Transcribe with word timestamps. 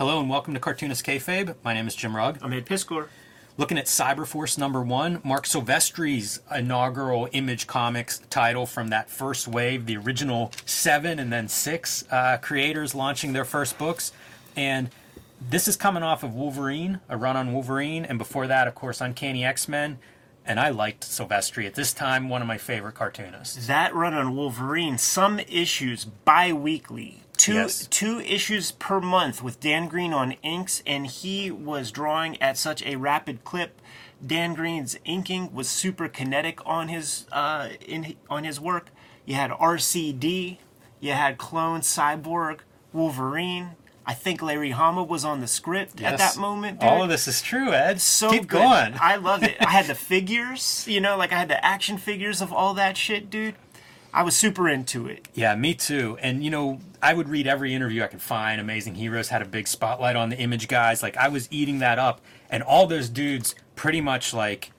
Hello 0.00 0.18
and 0.18 0.30
welcome 0.30 0.54
to 0.54 0.60
Cartoonist 0.60 1.04
Kayfabe. 1.04 1.56
My 1.62 1.74
name 1.74 1.86
is 1.86 1.94
Jim 1.94 2.16
Rugg. 2.16 2.38
I'm 2.40 2.54
Ed 2.54 2.64
Piskor. 2.64 3.08
Looking 3.58 3.76
at 3.76 3.84
Cyberforce 3.84 4.56
number 4.56 4.80
one, 4.80 5.20
Marc 5.22 5.44
Silvestri's 5.44 6.40
inaugural 6.50 7.28
Image 7.32 7.66
Comics 7.66 8.20
title 8.30 8.64
from 8.64 8.88
that 8.88 9.10
first 9.10 9.46
wave, 9.46 9.84
the 9.84 9.98
original 9.98 10.52
seven 10.64 11.18
and 11.18 11.30
then 11.30 11.48
six 11.48 12.02
uh, 12.10 12.38
creators 12.38 12.94
launching 12.94 13.34
their 13.34 13.44
first 13.44 13.76
books. 13.76 14.12
And 14.56 14.88
this 15.38 15.68
is 15.68 15.76
coming 15.76 16.02
off 16.02 16.22
of 16.22 16.34
Wolverine, 16.34 17.00
a 17.10 17.18
run 17.18 17.36
on 17.36 17.52
Wolverine, 17.52 18.06
and 18.06 18.16
before 18.16 18.46
that, 18.46 18.66
of 18.66 18.74
course, 18.74 19.02
Uncanny 19.02 19.44
X 19.44 19.68
Men. 19.68 19.98
And 20.46 20.58
I 20.58 20.70
liked 20.70 21.02
Silvestri 21.02 21.66
at 21.66 21.74
this 21.74 21.92
time, 21.92 22.30
one 22.30 22.40
of 22.40 22.48
my 22.48 22.56
favorite 22.56 22.94
cartoonists. 22.94 23.66
That 23.66 23.94
run 23.94 24.14
on 24.14 24.34
Wolverine, 24.34 24.96
some 24.96 25.40
issues 25.40 26.06
bi 26.06 26.54
weekly. 26.54 27.20
Two, 27.40 27.54
Yes. 27.54 27.86
two 27.86 28.20
issues 28.20 28.70
per 28.72 29.00
month 29.00 29.42
with 29.42 29.60
Dan 29.60 29.88
Green 29.88 30.12
on 30.12 30.32
inks, 30.42 30.82
and 30.86 31.06
he 31.06 31.50
was 31.50 31.90
drawing 31.90 32.40
at 32.42 32.58
such 32.58 32.82
a 32.82 32.96
rapid 32.96 33.44
clip. 33.44 33.80
Dan 34.24 34.52
Green's 34.54 34.98
inking 35.06 35.52
was 35.54 35.68
super 35.68 36.06
kinetic 36.08 36.58
on 36.66 36.88
his 36.88 37.26
uh, 37.32 37.70
in 37.86 38.16
on 38.28 38.44
his 38.44 38.60
work. 38.60 38.90
You 39.24 39.34
had 39.36 39.50
RCD, 39.50 40.58
you 41.00 41.12
had 41.12 41.38
Clone, 41.38 41.80
Cyborg, 41.80 42.58
Wolverine. 42.92 43.70
I 44.06 44.12
think 44.14 44.42
Larry 44.42 44.70
Hama 44.70 45.04
was 45.04 45.24
on 45.24 45.40
the 45.40 45.46
script 45.46 46.02
at 46.02 46.18
that 46.18 46.36
moment. 46.36 46.80
Dude. 46.80 46.88
All 46.88 47.02
of 47.04 47.08
this 47.08 47.28
is 47.28 47.40
true, 47.40 47.72
Ed. 47.72 48.00
so 48.00 48.30
Keep 48.30 48.48
good. 48.48 48.58
going. 48.62 48.94
I 49.00 49.16
love 49.16 49.42
it. 49.44 49.56
I 49.60 49.70
had 49.70 49.86
the 49.86 49.94
figures, 50.12 50.84
you 50.88 51.00
know, 51.00 51.16
like 51.16 51.32
I 51.32 51.38
had 51.38 51.48
the 51.48 51.64
action 51.64 51.96
figures 51.96 52.40
of 52.42 52.52
all 52.52 52.74
that 52.74 52.96
shit, 52.96 53.30
dude. 53.30 53.54
I 54.12 54.22
was 54.22 54.36
super 54.36 54.68
into 54.68 55.06
it. 55.06 55.28
Yeah, 55.34 55.54
me 55.54 55.74
too. 55.74 56.18
And 56.20 56.42
you 56.44 56.50
know, 56.50 56.80
I 57.02 57.14
would 57.14 57.28
read 57.28 57.46
every 57.46 57.74
interview 57.74 58.02
I 58.02 58.08
could 58.08 58.22
find. 58.22 58.60
Amazing 58.60 58.96
Heroes 58.96 59.28
had 59.28 59.42
a 59.42 59.44
big 59.44 59.68
spotlight 59.68 60.16
on 60.16 60.30
the 60.30 60.38
image 60.38 60.68
guys. 60.68 61.02
Like 61.02 61.16
I 61.16 61.28
was 61.28 61.48
eating 61.50 61.78
that 61.78 61.98
up, 61.98 62.20
and 62.48 62.62
all 62.62 62.86
those 62.86 63.08
dudes 63.08 63.54
pretty 63.76 64.00
much 64.00 64.34
like 64.34 64.72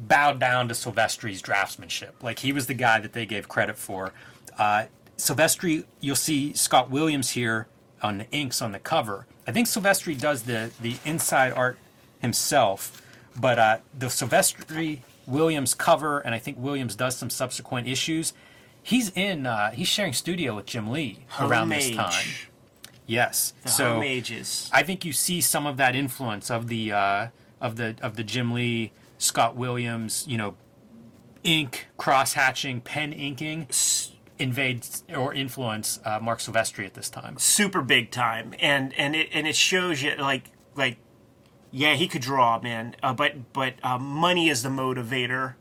bowed 0.00 0.38
down 0.38 0.68
to 0.68 0.74
Silvestri's 0.74 1.42
draftsmanship. 1.42 2.22
Like 2.22 2.40
he 2.40 2.52
was 2.52 2.66
the 2.66 2.74
guy 2.74 3.00
that 3.00 3.12
they 3.12 3.26
gave 3.26 3.48
credit 3.48 3.76
for. 3.76 4.12
Uh, 4.58 4.86
Silvestri, 5.16 5.84
you'll 6.00 6.16
see 6.16 6.52
Scott 6.52 6.90
Williams 6.90 7.30
here 7.30 7.68
on 8.02 8.18
the 8.18 8.30
inks 8.30 8.60
on 8.60 8.72
the 8.72 8.78
cover. 8.78 9.26
I 9.46 9.52
think 9.52 9.66
Silvestri 9.66 10.18
does 10.18 10.42
the 10.42 10.70
the 10.80 10.96
inside 11.04 11.52
art 11.52 11.78
himself, 12.20 13.02
but 13.38 13.58
uh, 13.58 13.78
the 13.98 14.06
Silvestri 14.06 15.00
Williams 15.26 15.74
cover, 15.74 16.20
and 16.20 16.34
I 16.34 16.38
think 16.38 16.58
Williams 16.58 16.94
does 16.94 17.16
some 17.16 17.30
subsequent 17.30 17.88
issues. 17.88 18.34
He's 18.84 19.10
in. 19.16 19.46
Uh, 19.46 19.70
he's 19.70 19.88
sharing 19.88 20.12
studio 20.12 20.54
with 20.54 20.66
Jim 20.66 20.90
Lee 20.90 21.24
around 21.40 21.70
this 21.70 21.90
time. 21.90 22.26
Yes. 23.06 23.54
The 23.62 23.70
so 23.70 23.94
homages. 23.94 24.70
I 24.74 24.82
think 24.82 25.06
you 25.06 25.12
see 25.12 25.40
some 25.40 25.66
of 25.66 25.78
that 25.78 25.96
influence 25.96 26.50
of 26.50 26.68
the 26.68 26.92
uh, 26.92 27.28
of 27.62 27.76
the 27.76 27.96
of 28.02 28.16
the 28.16 28.22
Jim 28.22 28.52
Lee, 28.52 28.92
Scott 29.16 29.56
Williams, 29.56 30.26
you 30.28 30.36
know, 30.36 30.54
ink 31.42 31.86
cross 31.96 32.34
hatching, 32.34 32.82
pen 32.82 33.14
inking 33.14 33.68
invade 34.38 34.86
or 35.16 35.32
influence 35.32 35.98
uh, 36.04 36.18
Marc 36.20 36.40
Silvestri 36.40 36.84
at 36.84 36.92
this 36.92 37.08
time. 37.08 37.38
super 37.38 37.80
big 37.80 38.10
time, 38.10 38.52
and 38.58 38.92
and 38.98 39.16
it 39.16 39.30
and 39.32 39.46
it 39.46 39.56
shows 39.56 40.02
you 40.02 40.14
like 40.16 40.50
like, 40.76 40.98
yeah, 41.70 41.94
he 41.94 42.06
could 42.06 42.22
draw, 42.22 42.60
man. 42.60 42.96
Uh, 43.02 43.14
but 43.14 43.52
but 43.54 43.74
uh, 43.82 43.98
money 43.98 44.50
is 44.50 44.62
the 44.62 44.68
motivator 44.68 45.54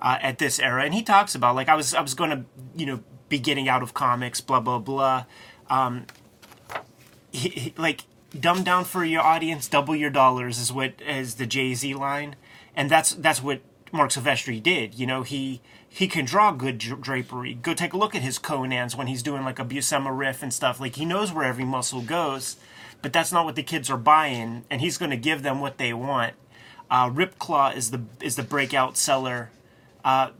uh, 0.00 0.18
at 0.20 0.38
this 0.38 0.58
era, 0.58 0.84
and 0.84 0.94
he 0.94 1.02
talks 1.02 1.34
about 1.34 1.54
like 1.54 1.68
I 1.68 1.74
was 1.74 1.94
I 1.94 2.00
was 2.00 2.14
going 2.14 2.30
to 2.30 2.44
you 2.74 2.86
know 2.86 3.00
be 3.28 3.38
getting 3.38 3.68
out 3.68 3.82
of 3.82 3.94
comics, 3.94 4.40
blah 4.40 4.60
blah 4.60 4.78
blah. 4.78 5.24
Um, 5.68 6.06
he, 7.30 7.48
he- 7.50 7.74
like 7.76 8.04
dumb 8.38 8.62
down 8.62 8.84
for 8.84 9.04
your 9.04 9.22
audience, 9.22 9.68
double 9.68 9.94
your 9.96 10.10
dollars 10.10 10.58
is 10.58 10.72
what 10.72 10.94
is 11.06 11.34
the 11.36 11.46
Jay 11.46 11.74
Z 11.74 11.94
line, 11.94 12.36
and 12.74 12.90
that's 12.90 13.12
that's 13.14 13.42
what 13.42 13.60
Marc 13.92 14.10
Silvestri 14.10 14.62
did. 14.62 14.94
You 14.94 15.06
know, 15.06 15.22
he 15.22 15.60
he 15.88 16.06
can 16.06 16.24
draw 16.24 16.52
good 16.52 16.78
drapery. 16.78 17.54
Go 17.54 17.74
take 17.74 17.92
a 17.92 17.98
look 17.98 18.14
at 18.14 18.22
his 18.22 18.38
Conans 18.38 18.96
when 18.96 19.06
he's 19.08 19.22
doing 19.22 19.44
like 19.44 19.58
a 19.58 19.64
Buscema 19.64 20.16
riff 20.16 20.42
and 20.42 20.52
stuff. 20.52 20.80
Like 20.80 20.96
he 20.96 21.04
knows 21.04 21.32
where 21.32 21.44
every 21.44 21.64
muscle 21.64 22.00
goes, 22.00 22.56
but 23.02 23.12
that's 23.12 23.32
not 23.32 23.44
what 23.44 23.56
the 23.56 23.62
kids 23.62 23.90
are 23.90 23.96
buying, 23.98 24.64
and 24.70 24.80
he's 24.80 24.98
going 24.98 25.10
to 25.10 25.16
give 25.16 25.42
them 25.42 25.60
what 25.60 25.78
they 25.78 25.92
want. 25.92 26.34
Uh, 26.90 27.08
Ripclaw 27.10 27.76
is 27.76 27.90
the 27.90 28.02
is 28.20 28.36
the 28.36 28.42
breakout 28.42 28.96
seller. 28.96 29.50
Uh, 30.04 30.30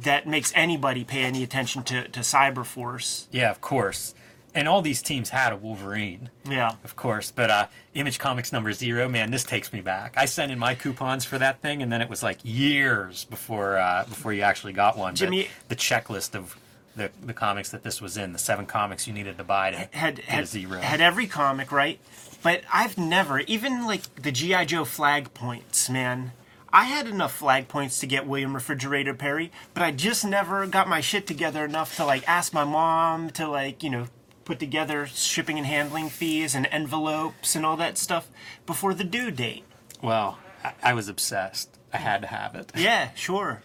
that 0.00 0.26
makes 0.26 0.52
anybody 0.54 1.04
pay 1.04 1.22
any 1.24 1.42
attention 1.42 1.82
to, 1.84 2.08
to 2.08 2.20
Cyberforce. 2.20 3.26
Yeah, 3.30 3.50
of 3.50 3.60
course. 3.60 4.14
And 4.54 4.68
all 4.68 4.82
these 4.82 5.00
teams 5.02 5.30
had 5.30 5.52
a 5.52 5.56
Wolverine, 5.56 6.28
Yeah. 6.48 6.72
of 6.84 6.94
course. 6.96 7.30
But 7.30 7.50
uh, 7.50 7.66
Image 7.94 8.18
Comics 8.18 8.52
number 8.52 8.72
zero, 8.72 9.08
man, 9.08 9.30
this 9.30 9.44
takes 9.44 9.72
me 9.72 9.80
back. 9.80 10.14
I 10.16 10.26
sent 10.26 10.52
in 10.52 10.58
my 10.58 10.74
coupons 10.74 11.24
for 11.24 11.38
that 11.38 11.60
thing, 11.62 11.82
and 11.82 11.90
then 11.92 12.00
it 12.02 12.08
was 12.10 12.22
like 12.22 12.38
years 12.42 13.24
before 13.24 13.78
uh, 13.78 14.04
before 14.08 14.32
you 14.32 14.42
actually 14.42 14.72
got 14.74 14.96
one. 14.98 15.12
But 15.12 15.18
Jimmy- 15.18 15.48
the 15.68 15.76
checklist 15.76 16.34
of 16.34 16.56
the, 16.96 17.10
the 17.24 17.32
comics 17.32 17.70
that 17.70 17.82
this 17.82 18.02
was 18.02 18.18
in, 18.18 18.32
the 18.34 18.38
seven 18.38 18.66
comics 18.66 19.06
you 19.06 19.14
needed 19.14 19.38
to 19.38 19.44
buy 19.44 19.70
to 19.70 19.88
had 19.96 20.16
get 20.16 20.24
had, 20.26 20.44
a 20.44 20.46
zero. 20.46 20.80
had 20.80 21.00
every 21.00 21.26
comic 21.26 21.72
right 21.72 21.98
but 22.42 22.60
i've 22.70 22.98
never 22.98 23.38
even 23.40 23.86
like 23.86 24.02
the 24.20 24.30
gi 24.30 24.66
joe 24.66 24.84
flag 24.84 25.32
points 25.32 25.88
man 25.88 26.32
i 26.72 26.84
had 26.84 27.06
enough 27.06 27.32
flag 27.34 27.68
points 27.68 27.98
to 27.98 28.06
get 28.06 28.26
william 28.26 28.54
refrigerator 28.54 29.14
perry 29.14 29.50
but 29.74 29.82
i 29.82 29.90
just 29.90 30.24
never 30.24 30.66
got 30.66 30.88
my 30.88 31.00
shit 31.00 31.26
together 31.26 31.64
enough 31.64 31.96
to 31.96 32.04
like 32.04 32.26
ask 32.28 32.52
my 32.52 32.64
mom 32.64 33.30
to 33.30 33.46
like 33.48 33.82
you 33.82 33.90
know 33.90 34.06
put 34.44 34.58
together 34.58 35.06
shipping 35.06 35.56
and 35.58 35.66
handling 35.66 36.08
fees 36.08 36.54
and 36.54 36.66
envelopes 36.72 37.54
and 37.54 37.64
all 37.64 37.76
that 37.76 37.96
stuff 37.96 38.28
before 38.66 38.94
the 38.94 39.04
due 39.04 39.30
date 39.30 39.64
well, 40.02 40.38
I, 40.64 40.72
I 40.82 40.94
was 40.94 41.08
obsessed. 41.08 41.78
I 41.92 41.98
had 41.98 42.22
to 42.22 42.26
have 42.26 42.56
it. 42.56 42.72
yeah 42.74 43.10
sure 43.14 43.62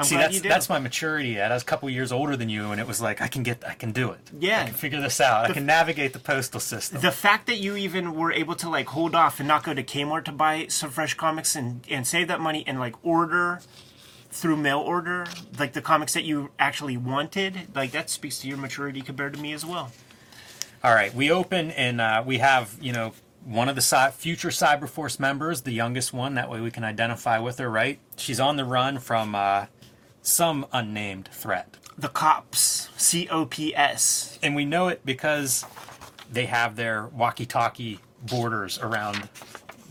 i'm 0.00 0.06
See, 0.06 0.16
that's 0.16 0.40
that's 0.40 0.68
my 0.68 0.78
maturity. 0.78 1.38
Ed. 1.38 1.50
I 1.52 1.54
was 1.54 1.62
a 1.62 1.66
couple 1.66 1.88
years 1.90 2.10
older 2.10 2.36
than 2.36 2.48
you, 2.48 2.72
and 2.72 2.80
it 2.80 2.86
was 2.86 3.00
like 3.00 3.20
I 3.20 3.28
can 3.28 3.42
get, 3.42 3.62
I 3.66 3.74
can 3.74 3.92
do 3.92 4.10
it. 4.10 4.20
Yeah. 4.38 4.62
I 4.62 4.64
can 4.64 4.74
figure 4.74 5.00
this 5.00 5.20
out. 5.20 5.50
I 5.50 5.52
can 5.52 5.66
navigate 5.66 6.12
the 6.12 6.18
postal 6.18 6.58
system. 6.60 7.00
the 7.00 7.12
fact 7.12 7.46
that 7.46 7.58
you 7.58 7.76
even 7.76 8.14
were 8.14 8.32
able 8.32 8.54
to 8.56 8.68
like 8.68 8.86
hold 8.88 9.14
off 9.14 9.38
and 9.40 9.46
not 9.46 9.62
go 9.62 9.74
to 9.74 9.82
Kmart 9.82 10.24
to 10.24 10.32
buy 10.32 10.66
some 10.68 10.90
fresh 10.90 11.14
comics 11.14 11.54
and 11.54 11.86
and 11.90 12.06
save 12.06 12.28
that 12.28 12.40
money 12.40 12.64
and 12.66 12.78
like 12.80 12.94
order 13.04 13.60
through 14.32 14.56
mail 14.56 14.78
order 14.78 15.26
like 15.58 15.72
the 15.72 15.82
comics 15.82 16.12
that 16.14 16.22
you 16.24 16.50
actually 16.58 16.96
wanted 16.96 17.52
like 17.74 17.90
that 17.90 18.08
speaks 18.08 18.38
to 18.38 18.46
your 18.46 18.56
maturity 18.56 19.00
compared 19.00 19.34
to 19.34 19.40
me 19.40 19.52
as 19.52 19.66
well 19.66 19.90
All 20.84 20.94
right, 20.94 21.12
we 21.12 21.30
open 21.32 21.72
and 21.72 22.00
uh, 22.00 22.22
we 22.24 22.38
have 22.38 22.76
you 22.80 22.92
know 22.92 23.12
one 23.44 23.68
of 23.68 23.74
the 23.74 23.80
cy- 23.82 24.10
future 24.10 24.50
Cyberforce 24.50 25.18
members, 25.18 25.62
the 25.62 25.72
youngest 25.72 26.12
one. 26.12 26.34
That 26.34 26.48
way 26.50 26.60
we 26.60 26.70
can 26.70 26.84
identify 26.84 27.38
with 27.38 27.58
her. 27.58 27.68
Right? 27.70 27.98
She's 28.16 28.38
on 28.38 28.56
the 28.56 28.64
run 28.64 28.98
from 28.98 29.34
uh, 29.34 29.66
some 30.22 30.66
unnamed 30.72 31.28
threat, 31.32 31.76
the 31.96 32.08
cops 32.08 32.88
c-o-p-s 32.96 34.38
and 34.42 34.54
we 34.54 34.64
know 34.64 34.88
it 34.88 35.04
because 35.04 35.64
they 36.30 36.46
have 36.46 36.76
their 36.76 37.06
walkie-talkie 37.08 37.98
borders 38.22 38.78
around 38.78 39.28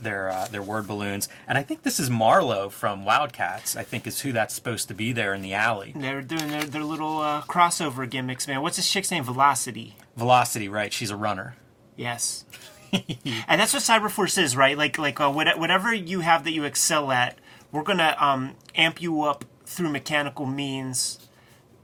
their 0.01 0.29
uh, 0.29 0.47
their 0.47 0.61
word 0.61 0.87
balloons. 0.87 1.27
And 1.47 1.57
I 1.57 1.63
think 1.63 1.83
this 1.83 1.99
is 1.99 2.09
Marlowe 2.09 2.69
from 2.69 3.03
Wildcats. 3.03 3.75
I 3.75 3.83
think 3.83 4.07
is 4.07 4.21
who 4.21 4.31
that's 4.31 4.53
supposed 4.53 4.87
to 4.87 4.93
be 4.93 5.11
there 5.11 5.33
in 5.33 5.41
the 5.41 5.53
alley. 5.53 5.93
they're 5.95 6.21
doing 6.21 6.47
their, 6.47 6.63
their 6.63 6.83
little 6.83 7.19
uh, 7.19 7.41
crossover 7.41 8.09
gimmicks 8.09 8.47
man 8.47 8.61
what's 8.61 8.77
this 8.77 8.89
chick's 8.89 9.11
name 9.11 9.23
velocity 9.23 9.95
Velocity, 10.19 10.67
right? 10.67 10.91
She's 10.91 11.11
a 11.11 11.15
runner. 11.15 11.55
Yes. 11.95 12.43
and 12.91 13.61
that's 13.61 13.73
what 13.73 13.83
Cyberforce 13.83 14.37
is, 14.37 14.57
right? 14.57 14.77
Like 14.77 14.97
like 14.97 15.21
uh, 15.21 15.31
what, 15.31 15.57
whatever 15.57 15.93
you 15.93 16.19
have 16.19 16.43
that 16.43 16.51
you 16.51 16.65
excel 16.65 17.09
at, 17.11 17.37
we're 17.71 17.83
gonna 17.83 18.15
um, 18.19 18.55
amp 18.75 19.01
you 19.01 19.21
up 19.23 19.45
through 19.69 19.89
mechanical 19.89 20.45
means 20.45 21.29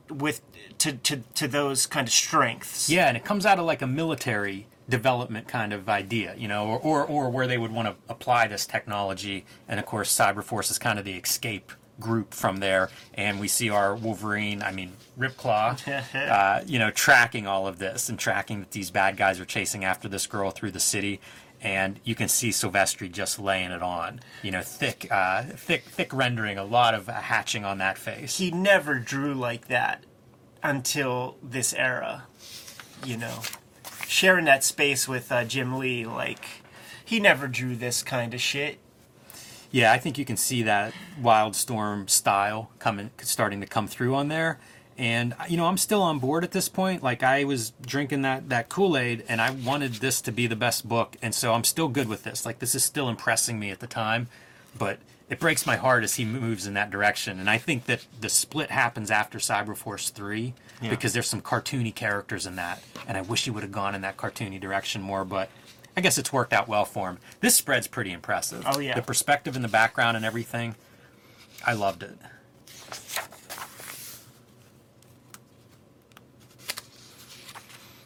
with 0.10 0.42
to, 0.80 0.94
to 0.94 1.18
to 1.36 1.48
those 1.48 1.86
kind 1.86 2.08
of 2.08 2.14
strengths. 2.14 2.90
Yeah, 2.90 3.08
and 3.08 3.16
it 3.16 3.24
comes 3.24 3.46
out 3.46 3.60
of 3.60 3.66
like 3.66 3.82
a 3.82 3.88
military 3.88 4.68
development 4.90 5.48
kind 5.48 5.74
of 5.74 5.90
idea, 5.90 6.36
you 6.38 6.48
know, 6.48 6.68
or, 6.68 6.80
or, 6.80 7.06
or 7.06 7.30
where 7.32 7.48
they 7.48 7.58
would 7.58 7.72
want 7.72 7.88
to 7.88 7.96
apply 8.08 8.48
this 8.48 8.68
technology. 8.68 9.46
And 9.68 9.80
of 9.80 9.86
course, 9.86 10.16
Cyberforce 10.16 10.70
is 10.70 10.78
kind 10.78 11.00
of 11.00 11.06
the 11.06 11.14
escape 11.14 11.72
group 12.00 12.34
from 12.34 12.58
there. 12.58 12.90
And 13.16 13.40
we 13.40 13.48
see 13.48 13.70
our 13.70 13.96
Wolverine, 13.96 14.62
I 14.62 14.72
mean, 14.72 14.94
Ripclaw, 15.18 16.06
uh, 16.30 16.64
you 16.68 16.78
know, 16.78 16.92
tracking 16.92 17.48
all 17.48 17.68
of 17.68 17.80
this 17.80 18.10
and 18.10 18.20
tracking 18.20 18.60
that 18.60 18.72
these 18.72 18.92
bad 18.92 19.18
guys 19.18 19.40
are 19.40 19.46
chasing 19.46 19.84
after 19.84 20.08
this 20.08 20.28
girl 20.28 20.52
through 20.52 20.72
the 20.72 20.80
city. 20.80 21.20
And 21.66 22.00
you 22.04 22.14
can 22.14 22.28
see 22.28 22.50
Silvestri 22.50 23.12
just 23.12 23.40
laying 23.40 23.72
it 23.72 23.82
on, 23.82 24.20
you 24.44 24.52
know, 24.52 24.62
thick, 24.62 25.08
uh, 25.10 25.42
thick, 25.42 25.86
thick 25.86 26.14
rendering, 26.14 26.60
a 26.60 26.64
lot 26.64 26.94
of 26.94 27.08
hatching 27.08 27.66
on 27.66 27.80
that 27.80 27.98
face. 27.98 28.38
He 28.38 28.52
never 28.52 29.00
drew 29.00 29.34
like 29.34 29.68
that 29.68 30.04
until 30.62 31.38
this 31.42 31.74
era. 31.74 32.26
You 33.04 33.18
know, 33.18 33.40
sharing 34.06 34.46
that 34.46 34.64
space 34.64 35.08
with 35.08 35.32
uh, 35.32 35.44
Jim 35.44 35.80
Lee, 35.80 36.06
like 36.06 36.46
he 37.04 37.20
never 37.20 37.48
drew 37.48 37.76
this 37.76 38.04
kind 38.04 38.36
of 38.36 38.42
shit. 38.42 38.78
Yeah, 39.72 39.92
I 39.92 39.98
think 39.98 40.20
you 40.20 40.24
can 40.24 40.38
see 40.38 40.62
that 40.62 40.94
Wildstorm 41.20 42.12
style 42.12 42.70
coming, 42.78 43.10
starting 43.24 43.60
to 43.62 43.68
come 43.68 43.88
through 43.88 44.14
on 44.14 44.28
there. 44.28 44.60
And 44.98 45.34
uh, 45.34 45.44
you 45.50 45.58
know, 45.58 45.66
I'm 45.66 45.78
still 45.78 46.02
on 46.02 46.20
board 46.20 46.44
at 46.44 46.52
this 46.52 46.70
point. 46.70 47.04
Like 47.04 47.22
I 47.24 47.44
was 47.44 47.72
drinking 47.82 48.22
that 48.22 48.50
that 48.50 48.70
Kool-Aid 48.70 49.26
and 49.28 49.42
I 49.42 49.52
wanted 49.52 49.94
this 49.96 50.22
to 50.22 50.32
be 50.32 50.48
the 50.48 50.56
best 50.56 50.88
book, 50.88 51.18
and 51.22 51.36
so 51.36 51.54
I'm 51.54 51.64
still 51.66 51.88
good 51.90 52.08
with 52.08 52.24
this. 52.24 52.46
Like 52.46 52.60
this 52.60 52.76
is 52.76 52.84
still 52.84 53.10
impressing 53.10 53.60
me 53.60 53.72
at 53.72 53.80
the 53.80 53.88
time, 53.88 54.28
but 54.78 55.00
it 55.30 55.40
breaks 55.40 55.66
my 55.66 55.76
heart 55.76 56.04
as 56.04 56.16
he 56.16 56.24
moves 56.24 56.68
in 56.68 56.76
that 56.76 56.92
direction. 56.92 57.40
And 57.40 57.50
I 57.50 57.58
think 57.58 57.86
that 57.88 58.06
the 58.22 58.30
split 58.30 58.70
happens 58.70 59.10
after 59.10 59.40
Cyberforce 59.40 60.12
3 60.12 60.54
Yeah. 60.82 60.90
because 60.92 61.14
there's 61.14 61.28
some 61.28 61.42
cartoony 61.42 61.94
characters 61.94 62.46
in 62.46 62.56
that, 62.58 62.82
and 63.08 63.18
I 63.18 63.22
wish 63.22 63.46
he 63.46 63.50
would 63.50 63.64
have 63.64 63.72
gone 63.72 63.96
in 63.96 64.02
that 64.02 64.18
cartoony 64.18 64.62
direction 64.62 65.02
more, 65.02 65.26
but 65.26 65.50
I 65.98 66.02
guess 66.02 66.18
it's 66.20 66.32
worked 66.32 66.54
out 66.54 66.68
well 66.68 66.86
for 66.86 67.10
him. 67.10 67.18
This 67.40 67.56
spread's 67.56 67.88
pretty 67.88 68.12
impressive. 68.12 68.64
Oh, 68.68 68.80
yeah. 68.80 68.94
The 68.94 69.02
perspective 69.02 69.56
in 69.56 69.62
the 69.64 69.68
background 69.68 70.16
and 70.16 70.26
everything. 70.26 70.76
I 71.66 71.74
loved 71.74 72.04
it. 72.04 72.18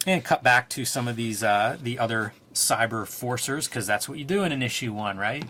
And 0.10 0.24
cut 0.24 0.42
back 0.42 0.70
to 0.70 0.86
some 0.86 1.08
of 1.08 1.16
these 1.16 1.44
uh, 1.44 1.78
the 1.80 2.00
other 2.00 2.34
cyber 2.52 3.06
forcers 3.06 3.70
because 3.70 3.86
that's 3.86 4.10
what 4.10 4.18
you 4.18 4.26
do 4.26 4.44
in 4.44 4.52
an 4.52 4.64
issue 4.64 4.92
one, 4.92 5.20
right? 5.20 5.46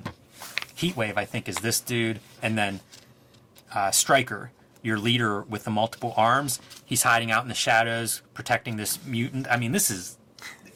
Heatwave, 0.75 1.15
I 1.15 1.23
think, 1.23 1.47
is 1.47 1.55
this 1.59 1.79
dude, 1.79 2.19
and 2.41 2.57
then 2.57 2.81
uh, 3.73 3.91
Stryker, 3.91 4.51
your 4.81 4.97
leader 4.97 5.43
with 5.43 5.63
the 5.63 5.71
multiple 5.71 6.13
arms. 6.17 6.59
He's 6.83 7.03
hiding 7.03 7.31
out 7.31 7.43
in 7.43 7.47
the 7.47 7.55
shadows, 7.55 8.21
protecting 8.33 8.75
this 8.75 8.99
mutant. 9.05 9.47
I 9.49 9.55
mean, 9.55 9.71
this 9.71 9.89
is 9.89 10.17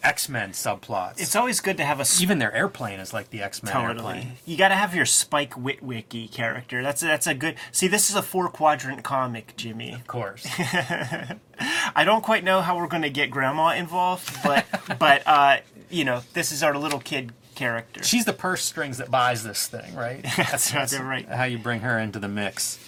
X 0.03 0.27
Men 0.27 0.51
subplots. 0.51 1.19
It's 1.19 1.35
always 1.35 1.61
good 1.61 1.77
to 1.77 1.85
have 1.85 2.00
a 2.00 2.05
Even 2.21 2.39
their 2.39 2.53
airplane 2.53 3.00
is 3.00 3.13
like 3.13 3.29
the 3.29 3.41
X 3.41 3.63
Men 3.63 3.73
Totally. 3.73 4.17
airplane. 4.17 4.31
You 4.45 4.57
got 4.57 4.69
to 4.69 4.75
have 4.75 4.94
your 4.94 5.05
Spike 5.05 5.53
Witwicky 5.53 6.29
character. 6.31 6.83
That's 6.83 7.01
that's 7.01 7.27
a 7.27 7.33
good. 7.33 7.55
See, 7.71 7.88
this 7.88 8.09
is 8.09 8.15
a 8.15 8.21
four 8.21 8.50
quadrant 8.50 9.03
comic, 9.03 9.55
Jimmy. 9.55 9.94
Of 9.94 10.07
course. 10.07 10.45
I 10.59 12.03
don't 12.03 12.23
quite 12.23 12.44
know 12.44 12.61
how 12.61 12.77
we're 12.77 12.88
going 12.88 13.03
to 13.03 13.09
get 13.09 13.31
Grandma 13.31 13.69
involved, 13.69 14.38
but 14.44 14.65
but 15.00 15.23
uh, 15.25 15.57
you 15.89 16.03
know, 16.03 16.21
this 16.33 16.51
is 16.51 16.63
our 16.63 16.77
little 16.77 16.99
kid 16.99 17.31
character. 17.56 18.03
She's 18.03 18.25
the 18.25 18.33
purse 18.33 18.63
strings 18.63 18.97
that 18.97 19.09
buys 19.09 19.44
this 19.44 19.67
thing, 19.67 19.95
right? 19.95 20.23
That's 20.38 20.73
right, 20.73 20.91
right. 20.99 21.29
How 21.29 21.45
you 21.45 21.57
bring 21.57 21.81
her 21.81 21.97
into 21.99 22.19
the 22.19 22.27
mix. 22.27 22.79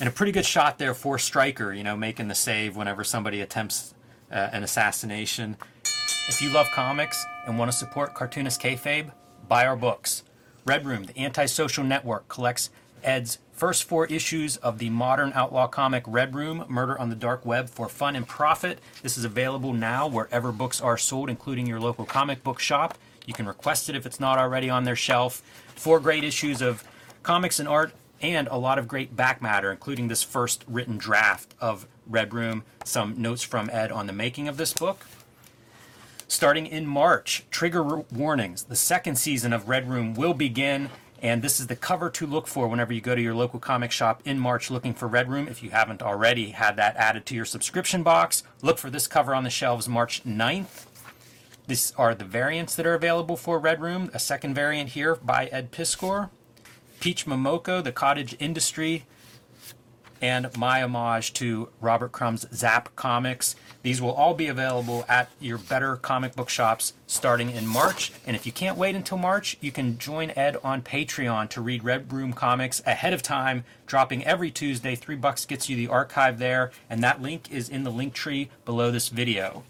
And 0.00 0.08
a 0.08 0.12
pretty 0.12 0.32
good 0.32 0.46
shot 0.46 0.78
there 0.78 0.94
for 0.94 1.18
Stryker, 1.18 1.74
you 1.74 1.84
know, 1.84 1.94
making 1.94 2.28
the 2.28 2.34
save 2.34 2.74
whenever 2.74 3.04
somebody 3.04 3.42
attempts 3.42 3.92
uh, 4.30 4.50
an 4.52 4.62
assassination. 4.62 5.56
If 6.28 6.40
you 6.40 6.50
love 6.50 6.70
comics 6.70 7.24
and 7.46 7.58
want 7.58 7.70
to 7.70 7.76
support 7.76 8.14
cartoonist 8.14 8.60
kayfabe, 8.60 9.10
buy 9.48 9.66
our 9.66 9.76
books. 9.76 10.22
Red 10.64 10.84
Room, 10.86 11.04
the 11.04 11.18
antisocial 11.18 11.84
network, 11.84 12.28
collects 12.28 12.70
Ed's 13.02 13.38
first 13.52 13.84
four 13.84 14.06
issues 14.06 14.56
of 14.58 14.78
the 14.78 14.90
modern 14.90 15.32
outlaw 15.34 15.66
comic 15.66 16.04
Red 16.06 16.34
Room, 16.34 16.64
Murder 16.68 16.98
on 16.98 17.10
the 17.10 17.16
Dark 17.16 17.44
Web 17.44 17.68
for 17.68 17.88
fun 17.88 18.14
and 18.16 18.26
profit. 18.26 18.78
This 19.02 19.18
is 19.18 19.24
available 19.24 19.72
now 19.72 20.06
wherever 20.06 20.52
books 20.52 20.80
are 20.80 20.96
sold, 20.96 21.28
including 21.28 21.66
your 21.66 21.80
local 21.80 22.04
comic 22.04 22.42
book 22.44 22.60
shop. 22.60 22.96
You 23.26 23.34
can 23.34 23.46
request 23.46 23.88
it 23.88 23.96
if 23.96 24.06
it's 24.06 24.20
not 24.20 24.38
already 24.38 24.70
on 24.70 24.84
their 24.84 24.96
shelf. 24.96 25.42
Four 25.74 26.00
great 26.00 26.24
issues 26.24 26.62
of 26.62 26.84
comics 27.22 27.58
and 27.58 27.68
art, 27.68 27.92
and 28.20 28.48
a 28.48 28.56
lot 28.58 28.78
of 28.78 28.88
great 28.88 29.16
back 29.16 29.42
matter, 29.42 29.70
including 29.70 30.08
this 30.08 30.22
first 30.22 30.64
written 30.68 30.98
draft 30.98 31.54
of 31.60 31.86
Red 32.10 32.34
Room, 32.34 32.64
some 32.84 33.14
notes 33.22 33.42
from 33.42 33.70
Ed 33.72 33.92
on 33.92 34.06
the 34.06 34.12
making 34.12 34.48
of 34.48 34.56
this 34.56 34.72
book. 34.72 35.06
Starting 36.26 36.66
in 36.66 36.86
March, 36.86 37.44
trigger 37.50 37.82
warnings. 37.82 38.64
The 38.64 38.76
second 38.76 39.16
season 39.16 39.52
of 39.52 39.68
Red 39.68 39.88
Room 39.88 40.14
will 40.14 40.34
begin, 40.34 40.90
and 41.22 41.42
this 41.42 41.60
is 41.60 41.68
the 41.68 41.76
cover 41.76 42.10
to 42.10 42.26
look 42.26 42.46
for 42.46 42.68
whenever 42.68 42.92
you 42.92 43.00
go 43.00 43.14
to 43.14 43.22
your 43.22 43.34
local 43.34 43.58
comic 43.60 43.90
shop 43.90 44.22
in 44.24 44.38
March 44.38 44.70
looking 44.70 44.94
for 44.94 45.08
Red 45.08 45.28
Room. 45.28 45.48
If 45.48 45.62
you 45.62 45.70
haven't 45.70 46.02
already 46.02 46.50
had 46.50 46.76
that 46.76 46.96
added 46.96 47.26
to 47.26 47.34
your 47.34 47.44
subscription 47.44 48.02
box, 48.02 48.42
look 48.62 48.78
for 48.78 48.90
this 48.90 49.06
cover 49.06 49.34
on 49.34 49.44
the 49.44 49.50
shelves 49.50 49.88
March 49.88 50.24
9th. 50.24 50.86
These 51.66 51.92
are 51.96 52.14
the 52.14 52.24
variants 52.24 52.74
that 52.74 52.86
are 52.86 52.94
available 52.94 53.36
for 53.36 53.58
Red 53.58 53.80
Room. 53.80 54.10
A 54.12 54.18
second 54.18 54.54
variant 54.54 54.90
here 54.90 55.14
by 55.14 55.46
Ed 55.46 55.70
Piskor. 55.70 56.30
Peach 57.00 57.26
Momoko, 57.26 57.82
The 57.82 57.92
Cottage 57.92 58.36
Industry, 58.38 59.06
and 60.20 60.54
my 60.56 60.82
homage 60.82 61.32
to 61.34 61.68
Robert 61.80 62.12
Crumb's 62.12 62.46
Zap 62.52 62.94
Comics. 62.96 63.56
These 63.82 64.02
will 64.02 64.12
all 64.12 64.34
be 64.34 64.48
available 64.48 65.04
at 65.08 65.30
your 65.40 65.58
better 65.58 65.96
comic 65.96 66.36
book 66.36 66.48
shops 66.48 66.92
starting 67.06 67.50
in 67.50 67.66
March. 67.66 68.12
And 68.26 68.36
if 68.36 68.44
you 68.44 68.52
can't 68.52 68.76
wait 68.76 68.94
until 68.94 69.18
March, 69.18 69.56
you 69.60 69.72
can 69.72 69.98
join 69.98 70.30
Ed 70.36 70.56
on 70.62 70.82
Patreon 70.82 71.48
to 71.50 71.60
read 71.60 71.84
Red 71.84 72.12
Room 72.12 72.32
comics 72.32 72.82
ahead 72.84 73.12
of 73.12 73.22
time, 73.22 73.64
dropping 73.86 74.24
every 74.24 74.50
Tuesday. 74.50 74.94
Three 74.94 75.16
bucks 75.16 75.46
gets 75.46 75.68
you 75.68 75.76
the 75.76 75.88
archive 75.88 76.38
there, 76.38 76.70
and 76.88 77.02
that 77.02 77.22
link 77.22 77.50
is 77.50 77.68
in 77.68 77.84
the 77.84 77.90
link 77.90 78.12
tree 78.12 78.50
below 78.64 78.90
this 78.90 79.08
video. 79.08 79.64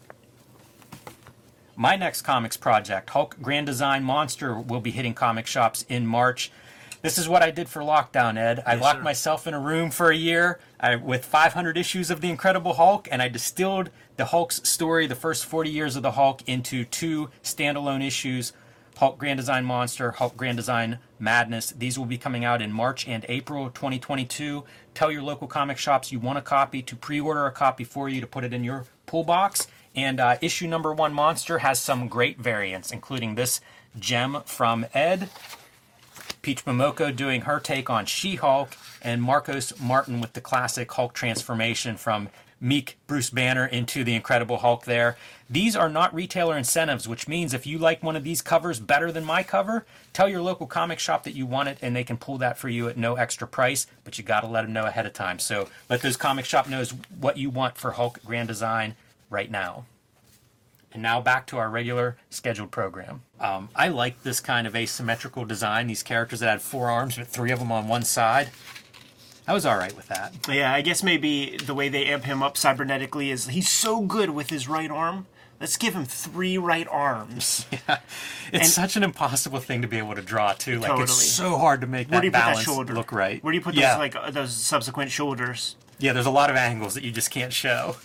My 1.77 1.97
next 1.97 2.23
comics 2.23 2.59
project, 2.59 3.09
Hulk 3.11 3.37
Grand 3.41 3.67
Design 3.67 4.03
Monster, 4.05 4.59
will 4.59 4.81
be 4.81 4.91
hitting 4.91 5.15
comic 5.15 5.47
shops 5.47 5.87
in 5.89 6.07
March. 6.07 6.53
This 7.03 7.17
is 7.17 7.29
what 7.29 7.43
I 7.43 7.51
did 7.51 7.69
for 7.69 7.81
lockdown, 7.81 8.37
Ed. 8.37 8.63
I 8.67 8.75
Yes, 8.75 8.83
locked 8.83 8.99
sir. 8.99 9.05
myself 9.05 9.47
in 9.47 9.55
a 9.55 9.61
room 9.61 9.91
for 9.91 10.11
a 10.11 10.17
year 10.17 10.61
I, 10.79 10.97
with 10.97 11.25
500 11.25 11.79
issues 11.79 12.11
of 12.11 12.21
The 12.21 12.29
Incredible 12.29 12.75
Hulk, 12.75 13.09
and 13.11 13.23
I 13.23 13.29
distilled 13.29 13.89
the 14.17 14.27
Hulk's 14.27 14.69
story, 14.69 15.07
the 15.07 15.15
first 15.15 15.47
40 15.47 15.71
years 15.71 15.97
of 15.97 16.03
the 16.03 16.13
Hulk, 16.13 16.43
into 16.47 16.85
two 16.85 17.31
standalone 17.43 18.07
issues 18.07 18.53
Hulk 18.99 19.17
Grand 19.17 19.39
Design 19.39 19.65
Monster, 19.65 20.11
Hulk 20.11 20.37
Grand 20.37 20.59
Design 20.59 20.99
Madness. 21.19 21.71
These 21.71 21.99
will 21.99 22.05
be 22.05 22.19
coming 22.19 22.45
out 22.45 22.61
in 22.61 22.71
March 22.71 23.09
and 23.09 23.25
April 23.31 23.71
2022. 23.71 24.65
Tell 24.93 25.11
your 25.11 25.23
local 25.23 25.47
comic 25.47 25.79
shops 25.79 26.13
you 26.13 26.21
want 26.21 26.37
a 26.37 26.43
copy 26.43 26.83
to 26.83 26.97
pre 26.97 27.19
order 27.19 27.47
a 27.47 27.51
copy 27.51 27.83
for 27.85 28.11
you 28.11 28.21
to 28.21 28.27
put 28.27 28.45
it 28.45 28.53
in 28.53 28.63
your 28.63 28.85
pull 29.07 29.25
box. 29.25 29.69
And 29.97 30.21
uh, 30.21 30.37
issue 30.43 30.67
number 30.67 30.93
one 30.93 31.15
Monster 31.15 31.59
has 31.61 31.79
some 31.79 32.09
great 32.09 32.39
variants, 32.39 32.93
including 32.93 33.37
this 33.37 33.63
gem 33.99 34.43
from 34.45 34.85
Ed. 34.93 35.31
Peach 36.43 36.65
Momoko 36.65 37.15
doing 37.15 37.43
her 37.43 37.61
take 37.61 37.91
on 37.91 38.07
She 38.07 38.37
Hulk, 38.37 38.77
and 39.03 39.23
Marcos 39.23 39.79
Martin 39.79 40.21
with 40.21 40.33
the 40.33 40.41
classic 40.41 40.91
Hulk 40.93 41.13
transformation 41.13 41.97
from 41.97 42.29
meek 42.61 42.99
Bruce 43.07 43.31
Banner 43.31 43.67
into 43.67 44.05
the 44.05 44.15
Incredible 44.15 44.59
Hulk 44.59 44.85
there. 44.85 45.17
These 45.49 45.75
are 45.75 45.89
not 45.89 46.15
retailer 46.15 46.57
incentives, 46.57 47.09
which 47.09 47.27
means 47.27 47.55
if 47.55 47.67
you 47.67 47.79
like 47.79 48.03
one 48.03 48.17
of 48.17 48.25
these 48.25 48.43
covers 48.43 48.79
better 48.79 49.11
than 49.11 49.25
my 49.25 49.43
cover, 49.43 49.87
tell 50.13 50.29
your 50.29 50.43
local 50.43 50.67
comic 50.67 50.99
shop 50.99 51.25
that 51.25 51.35
you 51.35 51.47
want 51.47 51.71
it 51.71 51.79
and 51.81 51.97
they 51.97 52.05
can 52.05 52.19
pull 52.19 52.39
that 52.39 52.59
for 52.59 52.69
you 52.69 52.89
at 52.89 52.99
no 52.99 53.15
extra 53.15 53.49
price, 53.49 53.87
but 54.05 54.19
you 54.19 54.25
got 54.25 54.41
to 54.41 54.47
let 54.47 54.63
them 54.63 54.73
know 54.73 54.85
ahead 54.87 55.07
of 55.07 55.15
time. 55.15 55.39
So 55.39 55.69
let 55.89 56.03
those 56.03 56.17
comic 56.17 56.45
shop 56.45 56.69
knows 56.69 56.93
what 57.19 57.39
you 57.39 57.49
want 57.51 57.79
for 57.79 57.93
Hulk 57.93 58.21
Grand 58.25 58.49
Design 58.49 58.95
right 59.31 59.51
now. 59.51 59.87
And 60.93 61.03
now 61.03 61.21
back 61.21 61.47
to 61.49 61.59
our 61.59 61.71
regular 61.71 62.17
scheduled 62.31 62.71
program. 62.73 63.23
Um, 63.39 63.69
I 63.77 63.89
like 63.89 64.23
this 64.25 64.41
kind 64.41 64.67
of 64.67 64.75
asymmetrical 64.75 65.45
design. 65.45 65.87
These 65.87 66.03
characters 66.03 66.41
that 66.41 66.51
had 66.51 66.63
four 66.63 66.91
arms 66.91 67.17
but 67.17 67.29
three 67.29 67.53
of 67.53 67.59
them 67.61 67.71
on 67.71 67.87
one 67.87 68.03
side. 68.03 68.51
I 69.47 69.55
was 69.55 69.65
all 69.67 69.77
right 69.77 69.95
with 69.97 70.09
that. 70.09 70.35
Yeah, 70.49 70.73
I 70.73 70.81
guess 70.81 71.03
maybe 71.03 71.57
the 71.57 71.75
way 71.75 71.89
they 71.89 72.07
amp 72.07 72.25
him 72.25 72.43
up 72.43 72.55
cybernetically 72.55 73.33
is 73.33 73.49
he's 73.49 73.69
so 73.69 74.01
good 74.01 74.31
with 74.31 74.51
his 74.51 74.69
right 74.69 74.91
arm. 74.91 75.27
Let's 75.61 75.77
give 75.77 75.95
him 75.95 76.05
three 76.07 76.57
right 76.59 76.89
arms. 76.89 77.67
Yeah. 77.89 77.99
It's 78.53 78.65
And- 78.65 78.67
such 78.67 78.97
an 78.97 79.03
impossible 79.05 79.61
thing 79.61 79.83
to 79.83 79.89
be 79.89 79.99
able 79.99 80.15
to 80.17 80.23
draw 80.23 80.53
too. 80.55 80.79
Like 80.81 80.89
Totally. 80.89 81.05
it's 81.05 81.15
so 81.15 81.57
hard 81.59 81.81
to 81.83 81.87
make 81.87 82.11
Where 82.11 82.21
do 82.21 82.23
that 82.23 82.25
you 82.27 82.31
put 82.31 82.39
that 82.39 82.51
balance 82.51 82.65
shoulder? 82.65 82.95
look 82.95 83.13
right. 83.13 83.43
Where 83.45 83.53
do 83.53 83.59
you 83.59 83.63
put 83.63 83.75
yeah. 83.75 83.93
those 83.93 83.99
like 83.99 84.17
uh, 84.17 84.31
those 84.33 84.53
subsequent 84.55 85.11
shoulders? 85.13 85.77
Yeah, 85.99 86.13
there's 86.13 86.27
a 86.27 86.31
lot 86.31 86.51
of 86.51 86.57
angles 86.57 86.95
that 86.95 87.05
you 87.05 87.11
just 87.13 87.31
can't 87.31 87.53
show. 87.53 87.97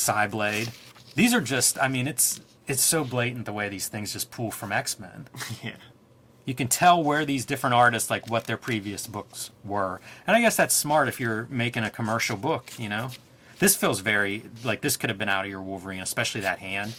Cyblade. 0.00 0.70
These 1.14 1.34
are 1.34 1.40
just 1.40 1.78
I 1.82 1.88
mean 1.88 2.06
it's 2.08 2.40
it's 2.66 2.82
so 2.82 3.04
blatant 3.04 3.46
the 3.46 3.52
way 3.52 3.68
these 3.68 3.88
things 3.88 4.12
just 4.12 4.30
pull 4.30 4.50
from 4.50 4.72
X-Men. 4.72 5.26
Yeah. 5.62 5.72
you 6.46 6.54
can 6.54 6.68
tell 6.68 7.02
where 7.02 7.24
these 7.24 7.44
different 7.44 7.74
artists 7.74 8.08
like 8.10 8.28
what 8.30 8.44
their 8.44 8.56
previous 8.56 9.06
books 9.06 9.50
were 9.64 10.00
and 10.26 10.34
i 10.36 10.40
guess 10.40 10.56
that's 10.56 10.74
smart 10.74 11.06
if 11.06 11.20
you're 11.20 11.46
making 11.50 11.84
a 11.84 11.90
commercial 11.90 12.36
book 12.36 12.72
you 12.78 12.88
know 12.88 13.10
this 13.58 13.76
feels 13.76 14.00
very 14.00 14.42
like 14.64 14.80
this 14.80 14.96
could 14.96 15.10
have 15.10 15.18
been 15.18 15.28
out 15.28 15.44
of 15.44 15.50
your 15.50 15.60
wolverine 15.60 16.00
especially 16.00 16.40
that 16.40 16.58
hand 16.58 16.94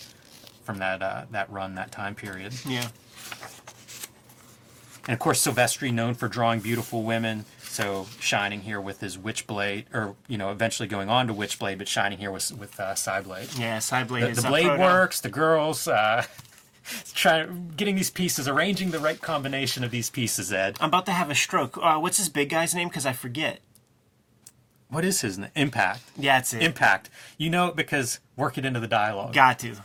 from 0.64 0.78
that 0.78 1.02
uh, 1.02 1.24
that 1.32 1.50
run 1.52 1.74
that 1.76 1.92
time 1.92 2.14
period 2.16 2.54
Yeah. 2.68 2.88
and 5.08 5.14
of 5.14 5.20
course 5.20 5.46
silvestri 5.46 5.92
known 5.92 6.14
for 6.14 6.28
drawing 6.28 6.60
beautiful 6.60 7.04
women 7.04 7.46
so 7.72 8.06
shining 8.20 8.62
here 8.62 8.82
with 8.82 9.00
his 9.00 9.18
witchblade 9.18 9.86
or 9.94 10.16
you 10.28 10.38
know 10.38 10.52
eventually 10.52 10.88
going 10.88 11.10
on 11.10 11.28
to 11.28 11.34
witchblade 11.34 11.78
but 11.78 11.88
shining 11.88 12.18
here 12.18 12.32
with 12.32 12.52
with 12.58 12.78
uh, 12.80 12.94
Cyblade. 12.94 13.58
Yeah, 13.58 13.78
Cyblade 13.78 14.22
the, 14.22 14.30
is 14.30 14.44
the 14.44 14.50
blade 14.50 14.66
proto. 14.66 14.82
works 14.82 15.22
the 15.22 15.30
girls 15.30 15.88
uh 15.88 16.26
trying 17.14 17.72
getting 17.78 17.96
these 17.96 18.10
pieces 18.10 18.48
arranging 18.48 18.92
the 18.92 19.00
right 19.00 19.22
combination 19.22 19.84
of 19.84 19.92
these 19.92 20.10
pieces 20.10 20.52
ed 20.52 20.78
I'm 20.82 20.90
about 20.90 21.06
to 21.06 21.14
have 21.14 21.30
a 21.30 21.36
stroke. 21.36 21.78
Uh, 21.78 21.98
what's 21.98 22.18
this 22.18 22.28
big 22.28 22.50
guy's 22.50 22.76
name? 22.76 22.90
Because 22.90 23.06
I 23.06 23.14
forget. 23.14 23.62
What 24.90 25.06
is 25.06 25.22
his 25.22 25.38
name? 25.38 25.52
Impact. 25.56 26.02
Yeah, 26.18 26.38
that's 26.38 26.54
it. 26.54 26.62
Impact. 26.64 27.10
You 27.38 27.50
know 27.50 27.68
it 27.68 27.78
because 27.78 28.20
work 28.36 28.58
it 28.58 28.66
into 28.66 28.82
the 28.82 28.88
dialogue. 28.88 29.34
Got 29.34 29.60
to. 29.60 29.76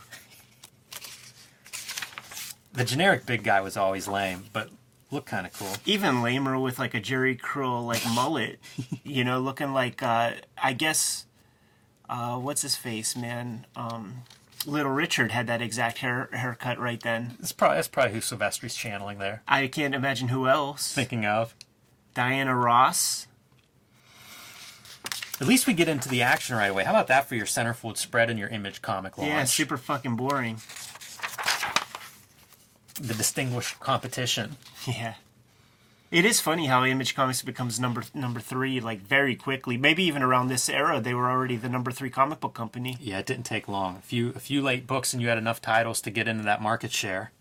the 2.73 2.83
generic 2.83 3.25
big 3.25 3.43
guy 3.43 3.61
was 3.61 3.77
always 3.77 4.09
lame, 4.09 4.43
but 4.51 4.69
look 5.11 5.25
kind 5.25 5.45
of 5.45 5.53
cool. 5.53 5.73
even 5.85 6.21
lamer 6.21 6.59
with 6.59 6.79
like 6.79 6.93
a 6.93 7.01
Jheri 7.01 7.39
curl 7.39 7.85
like 7.85 8.03
mullet, 8.13 8.59
you 9.03 9.23
know, 9.23 9.39
looking 9.39 9.73
like 9.73 10.01
uh, 10.03 10.33
I 10.61 10.73
guess 10.73 11.25
uh, 12.09 12.37
what's 12.37 12.61
his 12.61 12.75
face, 12.75 13.15
man. 13.15 13.65
Um, 13.75 14.23
Little 14.65 14.91
Richard 14.91 15.31
had 15.31 15.47
that 15.47 15.61
exact 15.61 15.99
hair 15.99 16.29
haircut 16.33 16.79
right 16.79 17.01
then. 17.01 17.37
It's 17.39 17.51
probably 17.51 17.77
that's 17.77 17.87
probably 17.87 18.13
who 18.13 18.19
Silvestri's 18.21 18.75
channeling 18.75 19.19
there. 19.19 19.43
I 19.47 19.67
can't 19.67 19.95
imagine 19.95 20.29
who 20.29 20.47
else. 20.47 20.93
Thinking 20.93 21.25
of. 21.25 21.55
Diana 22.13 22.55
Ross. 22.55 23.27
At 25.39 25.45
least 25.45 25.67
we 25.67 25.73
get 25.73 25.87
into 25.87 26.09
the 26.09 26.23
action 26.23 26.55
right 26.55 26.65
away. 26.65 26.83
How 26.83 26.89
about 26.89 27.07
that 27.07 27.29
for 27.29 27.35
your 27.35 27.45
centerfold 27.45 27.97
spread 27.97 28.31
and 28.31 28.39
your 28.39 28.49
image 28.49 28.81
comic 28.81 29.19
launch? 29.19 29.29
Yeah, 29.29 29.43
super 29.43 29.77
fucking 29.77 30.15
boring. 30.15 30.57
The 32.99 33.13
distinguished 33.13 33.79
competition. 33.79 34.57
Yeah. 34.85 35.15
It 36.09 36.23
is 36.23 36.39
funny 36.39 36.67
how 36.67 36.85
Image 36.85 37.15
Comics 37.15 37.41
becomes 37.41 37.81
number 37.81 38.03
number 38.13 38.39
three 38.39 38.79
like 38.79 39.01
very 39.01 39.35
quickly. 39.35 39.75
Maybe 39.75 40.03
even 40.03 40.23
around 40.23 40.47
this 40.47 40.69
era, 40.69 41.01
they 41.01 41.13
were 41.13 41.29
already 41.29 41.57
the 41.57 41.67
number 41.67 41.91
three 41.91 42.09
comic 42.09 42.39
book 42.39 42.53
company. 42.53 42.97
Yeah, 43.01 43.19
it 43.19 43.25
didn't 43.25 43.45
take 43.45 43.67
long. 43.67 43.97
A 43.97 44.01
few 44.01 44.29
a 44.29 44.39
few 44.39 44.61
late 44.61 44.87
books 44.87 45.11
and 45.11 45.21
you 45.21 45.27
had 45.27 45.37
enough 45.37 45.61
titles 45.61 45.99
to 46.01 46.09
get 46.09 46.29
into 46.29 46.43
that 46.43 46.61
market 46.61 46.93
share. 46.93 47.31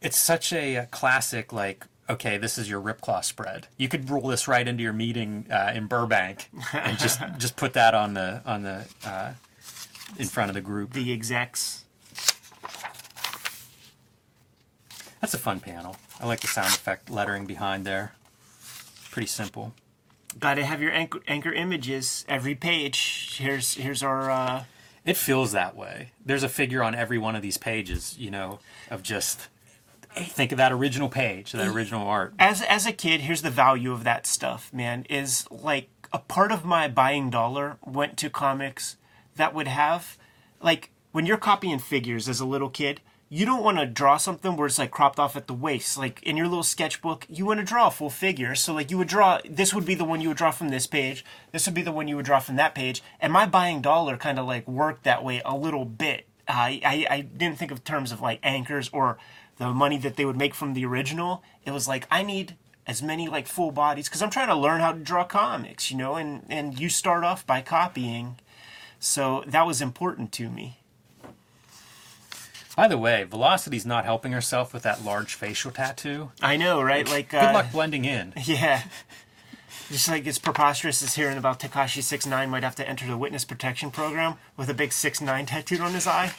It's 0.00 0.18
such 0.18 0.52
a, 0.52 0.86
classic 0.90 1.52
like 1.52 1.86
okay, 2.08 2.38
this 2.38 2.56
is 2.56 2.68
your 2.68 2.80
Ripclaw 2.80 3.24
spread. 3.24 3.68
You 3.76 3.88
could 3.88 4.08
roll 4.08 4.28
this 4.28 4.48
right 4.48 4.66
into 4.66 4.82
your 4.82 4.92
meeting 4.94 5.46
uh, 5.50 5.72
in 5.74 5.86
Burbank 5.86 6.50
and 6.72 6.98
just 6.98 7.20
just 7.38 7.56
put 7.56 7.74
that 7.74 7.94
on 7.94 8.14
the 8.14 8.40
on 8.46 8.62
the 8.62 8.86
uh, 9.04 9.34
in 10.18 10.28
front 10.28 10.48
of 10.48 10.54
the 10.54 10.62
group. 10.62 10.94
The 10.94 11.12
execs. 11.12 11.83
That's 15.24 15.32
a 15.32 15.38
fun 15.38 15.60
panel. 15.60 15.96
I 16.20 16.26
like 16.26 16.40
the 16.40 16.48
sound 16.48 16.66
effect 16.66 17.08
lettering 17.08 17.46
behind 17.46 17.86
there. 17.86 18.12
Pretty 19.10 19.26
simple. 19.26 19.72
Got 20.38 20.56
to 20.56 20.66
have 20.66 20.82
your 20.82 20.92
anchor, 20.92 21.20
anchor 21.26 21.50
images 21.50 22.26
every 22.28 22.54
page. 22.54 23.38
Here's 23.38 23.72
here's 23.72 24.02
our 24.02 24.30
uh, 24.30 24.64
It 25.06 25.16
feels 25.16 25.52
that 25.52 25.76
way. 25.76 26.10
There's 26.26 26.42
a 26.42 26.48
figure 26.50 26.82
on 26.82 26.94
every 26.94 27.16
one 27.16 27.34
of 27.34 27.40
these 27.40 27.56
pages, 27.56 28.18
you 28.18 28.30
know, 28.30 28.58
of 28.90 29.02
just 29.02 29.48
think 30.14 30.52
of 30.52 30.58
that 30.58 30.72
original 30.72 31.08
page, 31.08 31.52
that 31.52 31.68
original 31.68 32.06
art. 32.06 32.34
as 32.38 32.60
as 32.60 32.84
a 32.84 32.92
kid, 32.92 33.22
here's 33.22 33.40
the 33.40 33.48
value 33.48 33.92
of 33.92 34.04
that 34.04 34.26
stuff, 34.26 34.70
man. 34.74 35.06
Is 35.08 35.50
like 35.50 35.88
a 36.12 36.18
part 36.18 36.52
of 36.52 36.66
my 36.66 36.86
buying 36.86 37.30
dollar 37.30 37.78
went 37.82 38.18
to 38.18 38.28
comics 38.28 38.98
that 39.36 39.54
would 39.54 39.68
have 39.68 40.18
like 40.60 40.90
when 41.12 41.24
you're 41.24 41.38
copying 41.38 41.78
figures 41.78 42.28
as 42.28 42.40
a 42.40 42.44
little 42.44 42.68
kid, 42.68 43.00
you 43.34 43.44
don't 43.44 43.64
want 43.64 43.78
to 43.78 43.84
draw 43.84 44.16
something 44.16 44.54
where 44.54 44.68
it's 44.68 44.78
like 44.78 44.92
cropped 44.92 45.18
off 45.18 45.34
at 45.34 45.48
the 45.48 45.54
waist. 45.54 45.98
Like 45.98 46.22
in 46.22 46.36
your 46.36 46.46
little 46.46 46.62
sketchbook, 46.62 47.26
you 47.28 47.44
want 47.44 47.58
to 47.58 47.66
draw 47.66 47.88
a 47.88 47.90
full 47.90 48.08
figure. 48.08 48.54
So 48.54 48.72
like 48.72 48.92
you 48.92 48.98
would 48.98 49.08
draw 49.08 49.40
this 49.44 49.74
would 49.74 49.84
be 49.84 49.96
the 49.96 50.04
one 50.04 50.20
you 50.20 50.28
would 50.28 50.36
draw 50.36 50.52
from 50.52 50.68
this 50.68 50.86
page. 50.86 51.24
This 51.50 51.66
would 51.66 51.74
be 51.74 51.82
the 51.82 51.90
one 51.90 52.06
you 52.06 52.14
would 52.14 52.26
draw 52.26 52.38
from 52.38 52.54
that 52.56 52.76
page. 52.76 53.02
And 53.18 53.32
my 53.32 53.44
buying 53.44 53.82
dollar 53.82 54.16
kind 54.16 54.38
of 54.38 54.46
like 54.46 54.68
worked 54.68 55.02
that 55.02 55.24
way 55.24 55.42
a 55.44 55.56
little 55.56 55.84
bit. 55.84 56.28
I, 56.46 56.80
I 56.84 57.06
I 57.12 57.20
didn't 57.22 57.58
think 57.58 57.72
of 57.72 57.82
terms 57.82 58.12
of 58.12 58.20
like 58.20 58.38
anchors 58.44 58.88
or 58.92 59.18
the 59.56 59.72
money 59.72 59.98
that 59.98 60.14
they 60.14 60.24
would 60.24 60.36
make 60.36 60.54
from 60.54 60.74
the 60.74 60.86
original. 60.86 61.42
It 61.66 61.72
was 61.72 61.88
like 61.88 62.06
I 62.12 62.22
need 62.22 62.54
as 62.86 63.02
many 63.02 63.26
like 63.26 63.48
full 63.48 63.72
bodies 63.72 64.08
because 64.08 64.22
I'm 64.22 64.30
trying 64.30 64.46
to 64.46 64.54
learn 64.54 64.80
how 64.80 64.92
to 64.92 65.00
draw 65.00 65.24
comics, 65.24 65.90
you 65.90 65.96
know, 65.96 66.14
and 66.14 66.46
and 66.48 66.78
you 66.78 66.88
start 66.88 67.24
off 67.24 67.44
by 67.44 67.62
copying. 67.62 68.36
So 69.00 69.42
that 69.48 69.66
was 69.66 69.82
important 69.82 70.30
to 70.34 70.48
me. 70.48 70.83
By 72.76 72.88
the 72.88 72.98
way, 72.98 73.24
Velocity's 73.24 73.86
not 73.86 74.04
helping 74.04 74.32
herself 74.32 74.74
with 74.74 74.82
that 74.82 75.04
large 75.04 75.34
facial 75.34 75.70
tattoo. 75.70 76.32
I 76.42 76.56
know, 76.56 76.82
right? 76.82 77.08
Like 77.08 77.30
Good 77.30 77.38
uh, 77.42 77.52
luck 77.52 77.72
blending 77.72 78.04
in. 78.04 78.32
Yeah. 78.44 78.82
Just 79.90 80.08
like 80.08 80.26
it's 80.26 80.38
preposterous 80.38 81.02
as 81.02 81.14
hearing 81.14 81.36
about 81.36 81.60
Tekashi 81.60 82.02
Six 82.02 82.24
Nine 82.26 82.48
might 82.48 82.62
have 82.62 82.74
to 82.76 82.88
enter 82.88 83.06
the 83.06 83.18
witness 83.18 83.44
protection 83.44 83.90
program 83.90 84.36
with 84.56 84.70
a 84.70 84.74
big 84.74 84.92
six 84.92 85.20
nine 85.20 85.44
tattooed 85.44 85.80
on 85.80 85.92
his 85.92 86.06
eye. 86.06 86.32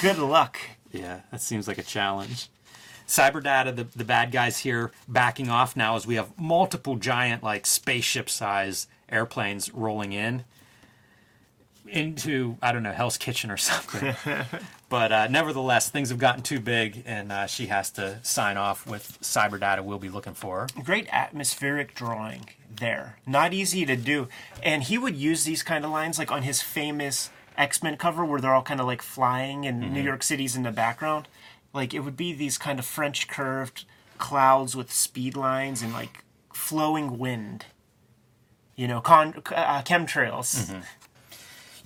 Good 0.00 0.18
luck. 0.18 0.58
Yeah, 0.92 1.20
that 1.30 1.42
seems 1.42 1.68
like 1.68 1.76
a 1.76 1.82
challenge. 1.82 2.48
Cyberdata, 3.06 3.76
the, 3.76 3.84
the 3.84 4.04
bad 4.04 4.32
guys 4.32 4.58
here, 4.58 4.92
backing 5.06 5.50
off 5.50 5.76
now 5.76 5.94
as 5.94 6.06
we 6.06 6.14
have 6.16 6.36
multiple 6.38 6.96
giant, 6.96 7.42
like 7.42 7.66
spaceship 7.66 8.30
size 8.30 8.88
airplanes 9.10 9.72
rolling 9.72 10.12
in 10.12 10.44
into, 11.88 12.56
I 12.62 12.72
don't 12.72 12.82
know, 12.82 12.92
Hell's 12.92 13.16
Kitchen 13.16 13.50
or 13.50 13.56
something. 13.56 14.14
but 14.88 15.12
uh, 15.12 15.28
nevertheless, 15.28 15.90
things 15.90 16.10
have 16.10 16.18
gotten 16.18 16.42
too 16.42 16.60
big, 16.60 17.02
and 17.06 17.32
uh, 17.32 17.46
she 17.46 17.66
has 17.66 17.90
to 17.92 18.18
sign 18.22 18.56
off 18.56 18.86
with 18.86 19.18
cyber 19.20 19.58
data. 19.58 19.82
We'll 19.82 19.98
be 19.98 20.08
looking 20.08 20.34
for 20.34 20.60
her. 20.60 20.82
Great 20.82 21.08
atmospheric 21.10 21.94
drawing 21.94 22.48
there. 22.74 23.18
Not 23.26 23.52
easy 23.52 23.86
to 23.86 23.96
do. 23.96 24.28
And 24.62 24.82
he 24.84 24.98
would 24.98 25.16
use 25.16 25.44
these 25.44 25.62
kind 25.62 25.84
of 25.84 25.90
lines 25.90 26.18
like 26.18 26.30
on 26.30 26.42
his 26.42 26.62
famous 26.62 27.30
X 27.56 27.82
Men 27.82 27.96
cover 27.96 28.24
where 28.24 28.40
they're 28.40 28.54
all 28.54 28.62
kind 28.62 28.80
of 28.80 28.86
like 28.86 29.02
flying 29.02 29.66
and 29.66 29.92
New 29.92 30.02
York 30.02 30.22
City's 30.22 30.56
in 30.56 30.62
the 30.62 30.70
background. 30.70 31.28
Like 31.72 31.94
it 31.94 32.00
would 32.00 32.16
be 32.16 32.32
these 32.32 32.58
kind 32.58 32.78
of 32.78 32.84
French 32.84 33.28
curved 33.28 33.84
clouds 34.18 34.76
with 34.76 34.92
speed 34.92 35.36
lines 35.36 35.82
and 35.82 35.92
like 35.92 36.24
flowing 36.52 37.18
wind. 37.18 37.66
You 38.74 38.88
know, 38.88 39.00
con- 39.00 39.42
uh, 39.54 39.82
chemtrails. 39.82 40.82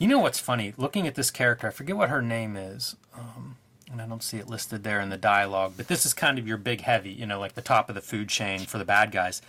You 0.01 0.09
know 0.09 0.19
what's 0.19 0.39
funny? 0.41 0.73
Looking 0.79 1.07
at 1.07 1.15
this 1.15 1.31
character, 1.31 1.67
I 1.67 1.71
forget 1.71 1.95
what 1.95 2.09
her 2.09 2.23
name 2.23 2.57
is, 2.57 2.97
um, 3.15 3.57
and 3.93 4.01
I 4.01 4.07
don't 4.07 4.23
see 4.23 4.39
it 4.39 4.49
listed 4.49 4.83
there 4.83 4.99
in 4.99 5.11
the 5.11 5.19
dialogue. 5.19 5.75
But 5.77 5.89
this 5.89 6.07
is 6.07 6.15
kind 6.15 6.39
of 6.39 6.49
your 6.49 6.57
big 6.57 6.81
heavy, 6.81 7.11
you 7.13 7.27
know, 7.27 7.39
like 7.39 7.53
the 7.55 7.61
top 7.61 7.91
of 7.91 7.95
the 7.95 8.01
food 8.01 8.31
chain 8.31 8.61
for 8.61 8.79
the 8.79 8.87
bad 8.87 9.13
guys. 9.13 9.43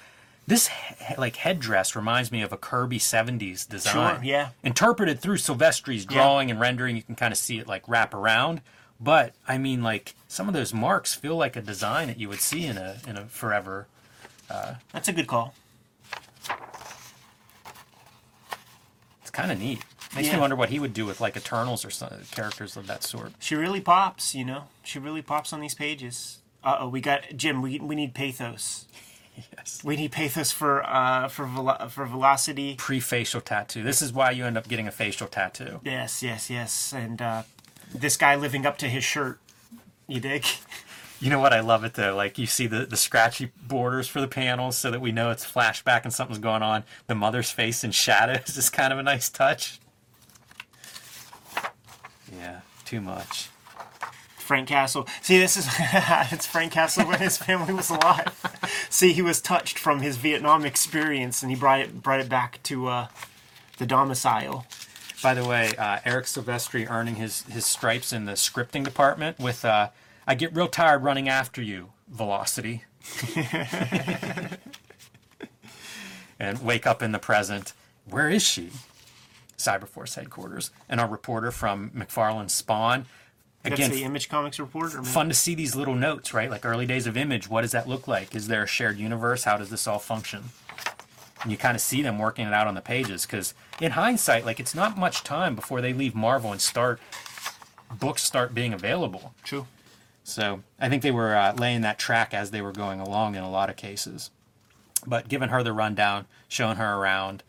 This 0.46 0.68
he- 0.68 1.16
like 1.18 1.38
headdress 1.38 1.96
reminds 1.96 2.34
me 2.34 2.42
of 2.42 2.52
a 2.52 2.58
Kirby 2.58 3.00
'70s 3.00 3.66
design. 3.68 4.16
Sure, 4.18 4.24
yeah. 4.26 4.50
Interpreted 4.62 5.22
through 5.22 5.38
Silvestri's 5.38 6.04
drawing 6.06 6.52
and 6.52 6.60
rendering, 6.60 6.98
you 6.98 7.04
can 7.04 7.16
kind 7.16 7.32
of 7.32 7.38
see 7.38 7.58
it 7.58 7.66
like 7.68 7.88
wrap 7.88 8.14
around. 8.14 8.62
But 9.00 9.34
I 9.48 9.58
mean, 9.58 9.82
like 9.82 10.16
some 10.28 10.50
of 10.50 10.54
those 10.54 10.74
marks 10.74 11.14
feel 11.14 11.38
like 11.38 11.56
a 11.56 11.62
design 11.62 12.08
that 12.10 12.20
you 12.20 12.28
would 12.28 12.42
see 12.42 12.66
in 12.66 12.78
a 12.78 12.98
in 13.08 13.16
a 13.16 13.26
forever. 13.28 13.88
That's 14.92 15.08
a 15.08 15.14
good 15.14 15.28
call. 15.28 15.54
It's 19.22 19.32
kind 19.32 19.50
of 19.50 19.58
neat. 19.60 19.80
Makes 20.16 20.28
Yeah. 20.28 20.36
me 20.36 20.40
wonder 20.42 20.56
what 20.56 20.70
he 20.70 20.80
would 20.80 20.94
do 20.94 21.06
with 21.06 21.22
like 21.22 21.38
Eternals 21.38 21.86
or 21.86 21.90
some 21.90 22.10
characters 22.32 22.76
of 22.76 22.88
that 22.88 23.04
sort. 23.04 23.32
She 23.40 23.56
really 23.56 23.80
pops, 23.82 24.36
you 24.36 24.44
know. 24.46 24.66
She 24.84 25.00
really 25.00 25.22
pops 25.22 25.54
on 25.54 25.62
these 25.62 25.74
pages. 25.76 26.40
Uh 26.64 26.78
oh, 26.82 26.90
we 26.90 27.02
got 27.02 27.22
Jim. 27.36 27.62
We 27.62 27.80
we 27.80 27.96
need 27.96 28.14
pathos. 28.14 28.86
Yes. 29.58 29.82
We 29.84 29.96
need 29.96 30.12
pathos 30.12 30.52
for 30.52 30.84
uh 30.88 31.30
for 31.30 31.46
velo- 31.46 31.88
for 31.88 32.06
velocity. 32.06 32.76
pre-facial 32.76 33.40
tattoo. 33.40 33.82
This 33.82 34.02
is 34.02 34.12
why 34.12 34.32
you 34.32 34.46
end 34.46 34.58
up 34.58 34.68
getting 34.68 34.88
a 34.90 34.92
facial 34.92 35.26
tattoo. 35.28 35.80
Yes, 35.86 36.22
yes, 36.22 36.50
yes. 36.50 36.94
And 36.94 37.22
uh, 37.22 37.44
this 37.96 38.18
guy 38.18 38.36
living 38.36 38.66
up 38.66 38.78
to 38.80 38.90
his 38.90 39.06
shirt. 39.06 39.40
You 40.06 40.20
dig? 40.20 40.46
You 41.22 41.30
know 41.30 41.40
what? 41.40 41.54
I 41.54 41.62
love 41.62 41.86
it 41.86 41.94
though. 41.94 42.14
Like 42.14 42.38
you 42.38 42.46
see 42.46 42.68
the, 42.68 42.86
the 42.86 42.98
scratchy 42.98 43.52
borders 43.66 44.08
for 44.10 44.20
the 44.20 44.28
panels 44.28 44.78
so 44.78 44.92
that 44.92 45.00
we 45.00 45.12
know 45.14 45.32
it's 45.32 45.50
flashback 45.50 46.04
and 46.04 46.14
something's 46.14 46.40
going 46.40 46.62
on. 46.62 46.84
The 47.08 47.16
mother's 47.16 47.52
face 47.52 47.84
in 47.86 47.92
shadows 47.92 48.58
is 48.58 48.70
kind 48.70 48.92
of 48.92 49.00
a 49.00 49.04
nice 49.04 49.30
touch. 49.30 49.80
Yeah, 52.38 52.62
too 52.86 53.02
much. 53.02 53.50
Frank 54.38 54.68
Castle. 54.68 55.08
See, 55.22 55.40
this 55.40 55.56
is 55.56 55.68
it's 55.80 56.46
Frank 56.46 56.74
Castle 56.74 57.08
when 57.08 57.20
his 57.20 57.38
family 57.38 57.74
was 57.74 57.90
alive. 57.90 58.36
See, 58.90 59.14
he 59.14 59.22
was 59.22 59.40
touched 59.42 59.80
from 59.80 60.02
his 60.02 60.18
Vietnam 60.18 60.66
experience, 60.66 61.42
and 61.42 61.50
he 61.50 61.58
brought 61.58 61.80
it 61.80 62.02
brought 62.02 62.20
it 62.20 62.28
back 62.30 62.62
to 62.64 62.88
uh, 62.88 63.08
the 63.78 63.86
domicile. 63.86 64.66
By 65.24 65.36
the 65.36 65.46
way, 65.46 65.72
uh, 65.78 66.00
Eric 66.04 66.26
Silvestri 66.26 66.90
earning 66.90 67.16
his, 67.16 67.44
his 67.44 67.66
stripes 67.66 68.12
in 68.12 68.26
the 68.26 68.34
scripting 68.34 68.84
department 68.84 69.40
with 69.40 69.64
uh, 69.64 69.90
I 70.26 70.36
get 70.36 70.56
real 70.56 70.68
tired 70.68 71.04
running 71.04 71.30
after 71.30 71.62
you, 71.62 71.90
Velocity. 72.10 72.84
and 76.40 76.64
wake 76.64 76.88
up 76.88 77.02
in 77.02 77.12
the 77.12 77.20
present. 77.20 77.74
Where 78.06 78.30
is 78.30 78.44
she? 78.44 78.72
Cyberforce 79.62 80.16
headquarters. 80.16 80.72
And 80.90 81.00
our 81.00 81.08
reporter 81.08 81.52
from 81.52 81.92
McFarlane 81.92 82.50
Spawn. 82.50 83.06
That's 83.64 83.76
Again, 83.76 83.92
the 83.92 84.04
Image 84.04 84.28
Comics 84.28 84.60
reporter. 84.60 84.98
Man. 84.98 85.06
fun 85.06 85.28
to 85.30 85.36
see 85.36 85.54
these 85.54 85.76
little 85.76 85.94
notes, 85.94 86.34
right? 86.34 86.50
Like 86.50 86.66
early 86.66 86.86
days 86.86 87.06
of 87.06 87.16
Image. 87.16 87.48
What 87.48 87.62
does 87.62 87.72
that 87.74 87.88
look 87.88 88.08
like? 88.08 88.36
Is 88.36 88.48
there 88.48 88.64
a 88.64 88.68
shared 88.68 88.98
universe? 88.98 89.44
How 89.44 89.58
does 89.58 89.70
this 89.70 89.88
all 89.88 90.00
function? 90.00 90.46
And 91.44 91.52
you 91.52 91.58
kind 91.58 91.76
of 91.76 91.82
see 91.82 92.02
them 92.02 92.18
working 92.20 92.48
it 92.48 92.54
out 92.54 92.68
on 92.68 92.76
the 92.76 92.82
pages 92.82 93.26
because, 93.26 93.54
in 93.80 93.92
hindsight, 93.92 94.46
like 94.46 94.60
it's 94.60 94.76
not 94.76 94.98
much 94.98 95.24
time 95.24 95.56
before 95.56 95.82
they 95.82 95.94
leave 95.94 96.14
Marvel 96.14 96.52
and 96.52 96.62
start 96.62 97.00
books 98.00 98.24
start 98.24 98.54
being 98.54 98.74
available. 98.74 99.34
True. 99.44 99.68
So 100.24 100.62
I 100.80 100.90
think 100.90 101.04
they 101.04 101.12
were 101.12 101.36
uh, 101.36 101.54
laying 101.54 101.82
that 101.82 102.00
track 102.00 102.34
as 102.34 102.52
they 102.52 102.62
were 102.62 102.72
going 102.72 103.00
along 103.00 103.36
in 103.36 103.44
a 103.44 103.50
lot 103.50 103.70
of 103.70 103.76
cases. 103.76 104.30
But 105.06 105.28
giving 105.28 105.50
her 105.50 105.64
the 105.64 105.74
rundown, 105.74 106.26
showing 106.48 106.78
her 106.78 106.94
around, 106.96 107.44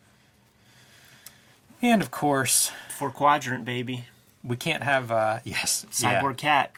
and 1.83 2.01
of 2.01 2.09
course, 2.09 2.71
Four 2.97 3.11
quadrant 3.11 3.65
baby. 3.65 4.05
we 4.43 4.55
can't 4.55 4.81
have 4.81 5.11
uh, 5.11 5.39
yes, 5.43 5.85
yeah. 5.99 6.21
Cyborg 6.21 6.37
cat. 6.37 6.71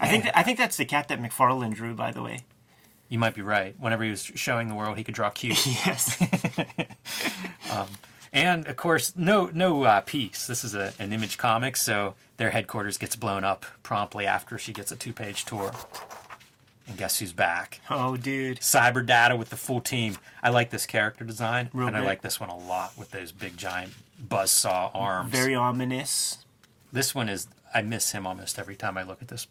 I 0.00 0.08
think 0.08 0.26
I 0.34 0.42
think 0.42 0.56
that's 0.58 0.76
the 0.78 0.84
cat 0.86 1.08
that 1.08 1.20
McFarlane 1.20 1.74
drew, 1.74 1.94
by 1.94 2.12
the 2.12 2.22
way. 2.22 2.40
You 3.08 3.18
might 3.18 3.34
be 3.34 3.42
right. 3.42 3.74
Whenever 3.78 4.04
he 4.04 4.10
was 4.10 4.22
showing 4.24 4.68
the 4.68 4.74
world, 4.74 4.96
he 4.96 5.04
could 5.04 5.14
draw 5.14 5.28
cute. 5.28 5.66
Yes. 5.86 6.16
And 8.34 8.66
of 8.66 8.76
course, 8.76 9.12
no 9.14 9.50
no 9.52 9.82
uh, 9.82 10.00
peace. 10.00 10.46
This 10.46 10.64
is 10.64 10.74
a, 10.74 10.94
an 10.98 11.12
Image 11.12 11.36
comic, 11.36 11.76
so 11.76 12.14
their 12.38 12.48
headquarters 12.48 12.96
gets 12.96 13.14
blown 13.14 13.44
up 13.44 13.66
promptly 13.82 14.26
after 14.26 14.56
she 14.56 14.72
gets 14.72 14.90
a 14.90 14.96
two 14.96 15.12
page 15.12 15.44
tour. 15.44 15.72
And 16.92 16.98
guess 16.98 17.20
who's 17.20 17.32
back? 17.32 17.80
oh, 17.88 18.18
dude. 18.18 18.60
Cyber 18.60 19.06
Data 19.06 19.34
with 19.34 19.48
the 19.48 19.56
full 19.56 19.80
team. 19.80 20.18
I 20.42 20.50
like 20.50 20.68
this 20.68 20.84
character 20.84 21.24
design, 21.24 21.70
Real 21.72 21.88
and 21.88 21.96
I 21.96 22.04
like 22.04 22.20
this 22.20 22.38
one 22.38 22.50
a 22.50 22.58
lot 22.58 22.92
with 22.98 23.12
those 23.12 23.32
big 23.32 23.56
giant 23.56 23.94
buzzsaw 24.22 24.90
arms. 24.94 25.30
Very 25.30 25.54
ominous. 25.54 26.44
This 26.92 27.14
one 27.14 27.30
is. 27.30 27.46
I 27.74 27.80
miss 27.80 28.12
him 28.12 28.26
almost 28.26 28.58
every 28.58 28.76
time 28.76 28.98
I 28.98 29.04
look 29.04 29.22
at 29.22 29.28
this. 29.28 29.46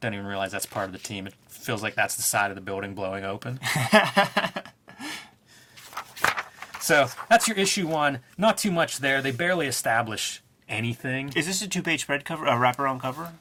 Don't 0.00 0.14
even 0.14 0.26
realize 0.26 0.50
that's 0.50 0.66
part 0.66 0.86
of 0.86 0.92
the 0.92 0.98
team. 0.98 1.28
It 1.28 1.34
feels 1.46 1.80
like 1.80 1.94
that's 1.94 2.16
the 2.16 2.22
side 2.22 2.50
of 2.50 2.56
the 2.56 2.60
building 2.60 2.96
blowing 2.96 3.24
open. 3.24 3.60
so 6.80 7.06
that's 7.30 7.46
your 7.46 7.56
issue 7.56 7.86
one. 7.86 8.18
Not 8.36 8.58
too 8.58 8.72
much 8.72 8.98
there. 8.98 9.22
They 9.22 9.30
barely 9.30 9.68
establish 9.68 10.42
anything. 10.68 11.32
Is 11.36 11.46
this 11.46 11.62
a 11.62 11.68
two-page 11.68 12.00
spread 12.00 12.24
cover, 12.24 12.46
a 12.46 12.54
wraparound 12.54 13.00
cover? 13.00 13.32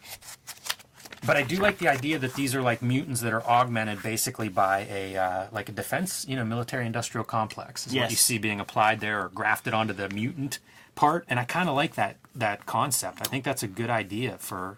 But 1.25 1.37
I 1.37 1.43
do 1.43 1.57
like 1.57 1.77
the 1.79 1.87
idea 1.87 2.19
that 2.19 2.33
these 2.35 2.53
are 2.53 2.61
like 2.61 2.81
mutants 2.81 3.21
that 3.21 3.33
are 3.33 3.43
augmented 3.43 4.03
basically 4.03 4.49
by 4.49 4.87
a 4.89 5.15
uh, 5.15 5.47
like 5.51 5.69
a 5.69 5.71
defense, 5.71 6.25
you 6.27 6.35
know, 6.35 6.45
military 6.45 6.85
industrial 6.85 7.25
complex 7.25 7.87
is 7.87 7.93
what 7.93 8.09
you 8.09 8.15
see 8.15 8.37
being 8.37 8.59
applied 8.59 8.99
there 8.99 9.23
or 9.23 9.29
grafted 9.29 9.73
onto 9.73 9.93
the 9.93 10.09
mutant 10.09 10.59
part. 10.93 11.25
And 11.27 11.39
I 11.39 11.45
kind 11.45 11.67
of 11.69 11.75
like 11.75 11.95
that 11.95 12.17
that 12.35 12.65
concept. 12.65 13.19
I 13.21 13.25
think 13.25 13.43
that's 13.43 13.63
a 13.63 13.67
good 13.67 13.89
idea 13.89 14.37
for 14.37 14.77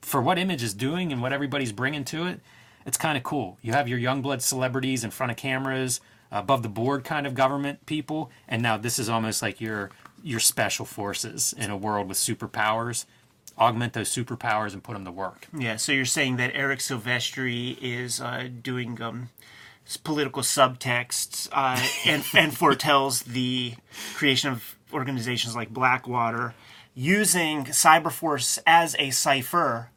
for 0.00 0.20
what 0.20 0.38
Image 0.38 0.62
is 0.62 0.74
doing 0.74 1.12
and 1.12 1.22
what 1.22 1.32
everybody's 1.32 1.72
bringing 1.72 2.04
to 2.06 2.26
it. 2.26 2.40
It's 2.84 2.96
kind 2.96 3.16
of 3.16 3.22
cool. 3.22 3.58
You 3.62 3.72
have 3.72 3.88
your 3.88 3.98
Youngblood 3.98 4.40
celebrities 4.40 5.04
in 5.04 5.10
front 5.10 5.30
of 5.30 5.36
cameras, 5.36 6.00
above 6.32 6.62
the 6.62 6.68
board 6.68 7.04
kind 7.04 7.26
of 7.26 7.34
government 7.34 7.84
people, 7.86 8.30
and 8.48 8.62
now 8.62 8.76
this 8.76 8.98
is 8.98 9.08
almost 9.08 9.42
like 9.42 9.60
your 9.60 9.90
your 10.24 10.40
special 10.40 10.86
forces 10.86 11.52
in 11.56 11.70
a 11.70 11.76
world 11.76 12.08
with 12.08 12.16
superpowers. 12.16 13.04
Augment 13.58 13.92
those 13.92 14.08
superpowers 14.08 14.72
and 14.72 14.82
put 14.82 14.94
them 14.94 15.04
to 15.04 15.12
work. 15.12 15.46
Yeah, 15.56 15.76
so 15.76 15.92
you're 15.92 16.04
saying 16.04 16.36
that 16.36 16.52
Eric 16.54 16.80
Silvestri 16.80 17.76
is 17.80 18.20
uh, 18.20 18.48
doing 18.62 19.00
um, 19.00 19.28
political 20.04 20.42
subtexts 20.42 21.48
uh, 21.52 21.80
and, 22.06 22.24
and 22.34 22.56
foretells 22.56 23.22
the 23.22 23.74
creation 24.14 24.50
of 24.50 24.76
organizations 24.92 25.54
like 25.56 25.70
Blackwater 25.70 26.54
using 26.94 27.64
Cyberforce 27.64 28.58
as 28.66 28.96
a 28.98 29.10
cipher 29.10 29.90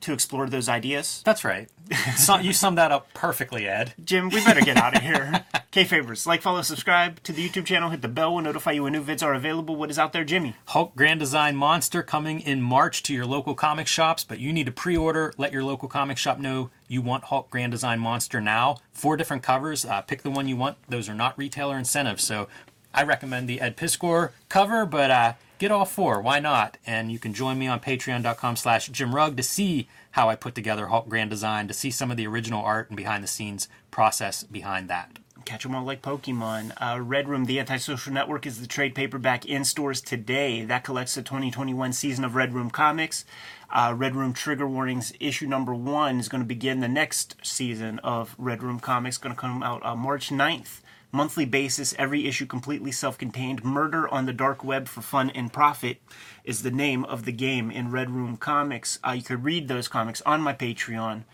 to 0.00 0.12
explore 0.12 0.48
those 0.48 0.68
ideas. 0.68 1.22
That's 1.24 1.44
right. 1.44 1.68
So, 2.16 2.38
you 2.38 2.52
summed 2.52 2.78
that 2.78 2.92
up 2.92 3.12
perfectly, 3.14 3.66
Ed. 3.66 3.94
Jim, 4.04 4.28
we 4.30 4.44
better 4.44 4.60
get 4.60 4.76
out 4.76 4.96
of 4.96 5.02
here. 5.02 5.44
Kayfabers. 5.72 6.26
like, 6.26 6.42
follow, 6.42 6.62
subscribe 6.62 7.22
to 7.22 7.32
the 7.32 7.48
YouTube 7.48 7.64
channel, 7.64 7.90
hit 7.90 8.02
the 8.02 8.08
bell, 8.08 8.34
will 8.34 8.42
notify 8.42 8.72
you 8.72 8.82
when 8.82 8.92
new 8.92 9.04
vids 9.04 9.22
are 9.22 9.34
available. 9.34 9.76
What 9.76 9.88
is 9.88 10.00
out 10.00 10.12
there, 10.12 10.24
Jimmy? 10.24 10.56
Hulk 10.66 10.96
Grand 10.96 11.20
Design 11.20 11.54
Monster 11.54 12.02
coming 12.02 12.40
in 12.40 12.60
March 12.60 13.04
to 13.04 13.14
your 13.14 13.24
local 13.24 13.54
comic 13.54 13.86
shops, 13.86 14.24
but 14.24 14.40
you 14.40 14.52
need 14.52 14.66
to 14.66 14.72
pre 14.72 14.96
order. 14.96 15.32
Let 15.38 15.52
your 15.52 15.62
local 15.62 15.88
comic 15.88 16.18
shop 16.18 16.40
know 16.40 16.70
you 16.88 17.02
want 17.02 17.24
Hulk 17.24 17.50
Grand 17.50 17.70
Design 17.70 18.00
Monster 18.00 18.40
now. 18.40 18.78
Four 18.92 19.16
different 19.16 19.44
covers. 19.44 19.84
Uh, 19.84 20.02
pick 20.02 20.22
the 20.22 20.30
one 20.30 20.48
you 20.48 20.56
want. 20.56 20.76
Those 20.88 21.08
are 21.08 21.14
not 21.14 21.38
retailer 21.38 21.78
incentives. 21.78 22.24
So 22.24 22.48
I 22.92 23.04
recommend 23.04 23.48
the 23.48 23.60
Ed 23.60 23.76
Piskor 23.76 24.30
cover, 24.48 24.84
but 24.84 25.12
uh, 25.12 25.34
get 25.60 25.70
all 25.70 25.84
four. 25.84 26.20
Why 26.20 26.40
not? 26.40 26.78
And 26.84 27.12
you 27.12 27.20
can 27.20 27.32
join 27.32 27.60
me 27.60 27.68
on 27.68 27.78
patreon.com 27.78 28.56
slash 28.56 28.88
Jim 28.88 29.14
Rugg 29.14 29.36
to 29.36 29.44
see 29.44 29.88
how 30.10 30.28
I 30.28 30.34
put 30.34 30.56
together 30.56 30.88
Hulk 30.88 31.08
Grand 31.08 31.30
Design, 31.30 31.68
to 31.68 31.74
see 31.74 31.92
some 31.92 32.10
of 32.10 32.16
the 32.16 32.26
original 32.26 32.64
art 32.64 32.90
and 32.90 32.96
behind 32.96 33.22
the 33.22 33.28
scenes 33.28 33.68
process 33.92 34.42
behind 34.42 34.90
that. 34.90 35.20
Catch 35.50 35.64
them 35.64 35.74
all 35.74 35.82
like 35.82 36.00
Pokemon. 36.00 36.74
Uh, 36.80 37.00
Red 37.00 37.28
Room, 37.28 37.46
The 37.46 37.58
Antisocial 37.58 38.12
Network, 38.12 38.46
is 38.46 38.60
the 38.60 38.68
trade 38.68 38.94
paperback 38.94 39.44
in 39.44 39.64
stores 39.64 40.00
today. 40.00 40.62
That 40.62 40.84
collects 40.84 41.16
the 41.16 41.22
2021 41.22 41.92
season 41.92 42.24
of 42.24 42.36
Red 42.36 42.54
Room 42.54 42.70
Comics. 42.70 43.24
Uh, 43.68 43.92
Red 43.96 44.14
Room 44.14 44.32
Trigger 44.32 44.68
Warnings 44.68 45.12
issue 45.18 45.48
number 45.48 45.74
one 45.74 46.20
is 46.20 46.28
going 46.28 46.40
to 46.40 46.46
begin 46.46 46.78
the 46.78 46.86
next 46.86 47.34
season 47.42 47.98
of 48.04 48.36
Red 48.38 48.62
Room 48.62 48.78
Comics. 48.78 49.18
Going 49.18 49.34
to 49.34 49.40
come 49.40 49.60
out 49.64 49.84
uh, 49.84 49.96
March 49.96 50.28
9th. 50.28 50.82
Monthly 51.10 51.46
basis, 51.46 51.96
every 51.98 52.28
issue 52.28 52.46
completely 52.46 52.92
self 52.92 53.18
contained. 53.18 53.64
Murder 53.64 54.06
on 54.08 54.26
the 54.26 54.32
Dark 54.32 54.62
Web 54.62 54.86
for 54.86 55.00
Fun 55.00 55.30
and 55.30 55.52
Profit 55.52 55.96
is 56.44 56.62
the 56.62 56.70
name 56.70 57.04
of 57.06 57.24
the 57.24 57.32
game 57.32 57.72
in 57.72 57.90
Red 57.90 58.10
Room 58.10 58.36
Comics. 58.36 59.00
Uh, 59.04 59.14
you 59.16 59.22
could 59.24 59.42
read 59.42 59.66
those 59.66 59.88
comics 59.88 60.22
on 60.22 60.42
my 60.42 60.52
Patreon 60.52 61.24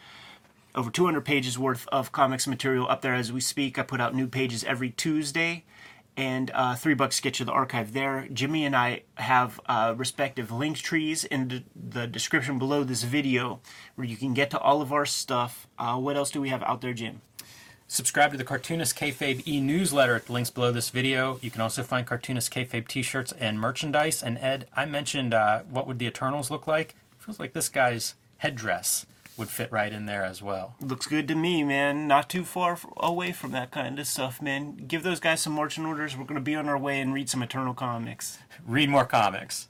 over 0.76 0.90
200 0.90 1.22
pages 1.22 1.58
worth 1.58 1.88
of 1.88 2.12
comics 2.12 2.46
material 2.46 2.86
up 2.88 3.00
there 3.00 3.14
as 3.14 3.32
we 3.32 3.40
speak. 3.40 3.78
I 3.78 3.82
put 3.82 4.00
out 4.00 4.14
new 4.14 4.26
pages 4.26 4.62
every 4.62 4.90
Tuesday, 4.90 5.64
and 6.16 6.50
uh, 6.54 6.74
three 6.74 6.94
bucks 6.94 7.18
get 7.18 7.40
you 7.40 7.46
the 7.46 7.52
archive 7.52 7.94
there. 7.94 8.28
Jimmy 8.32 8.64
and 8.66 8.76
I 8.76 9.02
have 9.14 9.58
uh, 9.66 9.94
respective 9.96 10.52
link 10.52 10.76
trees 10.76 11.24
in 11.24 11.64
the, 11.74 12.06
description 12.06 12.58
below 12.58 12.84
this 12.84 13.02
video 13.02 13.60
where 13.94 14.06
you 14.06 14.16
can 14.16 14.34
get 14.34 14.50
to 14.50 14.58
all 14.58 14.82
of 14.82 14.92
our 14.92 15.06
stuff. 15.06 15.66
Uh, 15.78 15.96
what 15.96 16.16
else 16.16 16.30
do 16.30 16.40
we 16.40 16.50
have 16.50 16.62
out 16.62 16.82
there, 16.82 16.92
Jim? 16.92 17.22
Subscribe 17.88 18.32
to 18.32 18.38
the 18.38 18.44
Cartoonist 18.44 18.98
Kayfabe 18.98 19.46
e-newsletter 19.46 20.16
at 20.16 20.26
the 20.26 20.32
links 20.32 20.50
below 20.50 20.72
this 20.72 20.90
video. 20.90 21.38
You 21.40 21.50
can 21.50 21.60
also 21.60 21.82
find 21.82 22.06
Cartoonist 22.06 22.52
Kayfabe 22.52 22.88
t-shirts 22.88 23.32
and 23.32 23.60
merchandise. 23.60 24.22
And 24.22 24.38
Ed, 24.38 24.66
I 24.74 24.84
mentioned 24.86 25.32
uh, 25.32 25.60
what 25.70 25.86
would 25.86 25.98
the 25.98 26.06
Eternals 26.06 26.50
look 26.50 26.66
like? 26.66 26.90
It 26.90 27.24
Feels 27.24 27.38
like 27.38 27.52
this 27.52 27.68
guy's 27.68 28.14
headdress 28.38 29.06
would 29.36 29.48
fit 29.48 29.70
right 29.72 29.92
in 29.92 30.06
there 30.06 30.24
as 30.24 30.42
well. 30.42 30.74
Looks 30.80 31.06
good 31.06 31.28
to 31.28 31.34
me, 31.34 31.62
man. 31.62 32.06
Not 32.06 32.28
too 32.28 32.44
far 32.44 32.78
away 32.96 33.32
from 33.32 33.52
that 33.52 33.70
kind 33.70 33.98
of 33.98 34.06
stuff, 34.06 34.42
man. 34.42 34.76
Give 34.86 35.02
those 35.02 35.20
guys 35.20 35.40
some 35.40 35.54
marching 35.54 35.86
orders. 35.86 36.16
We're 36.16 36.24
going 36.24 36.36
to 36.36 36.40
be 36.40 36.54
on 36.54 36.68
our 36.68 36.78
way 36.78 37.00
and 37.00 37.14
read 37.14 37.28
some 37.28 37.42
Eternal 37.42 37.74
comics. 37.74 38.38
Read 38.66 38.90
more 38.90 39.06
comics. 39.06 39.64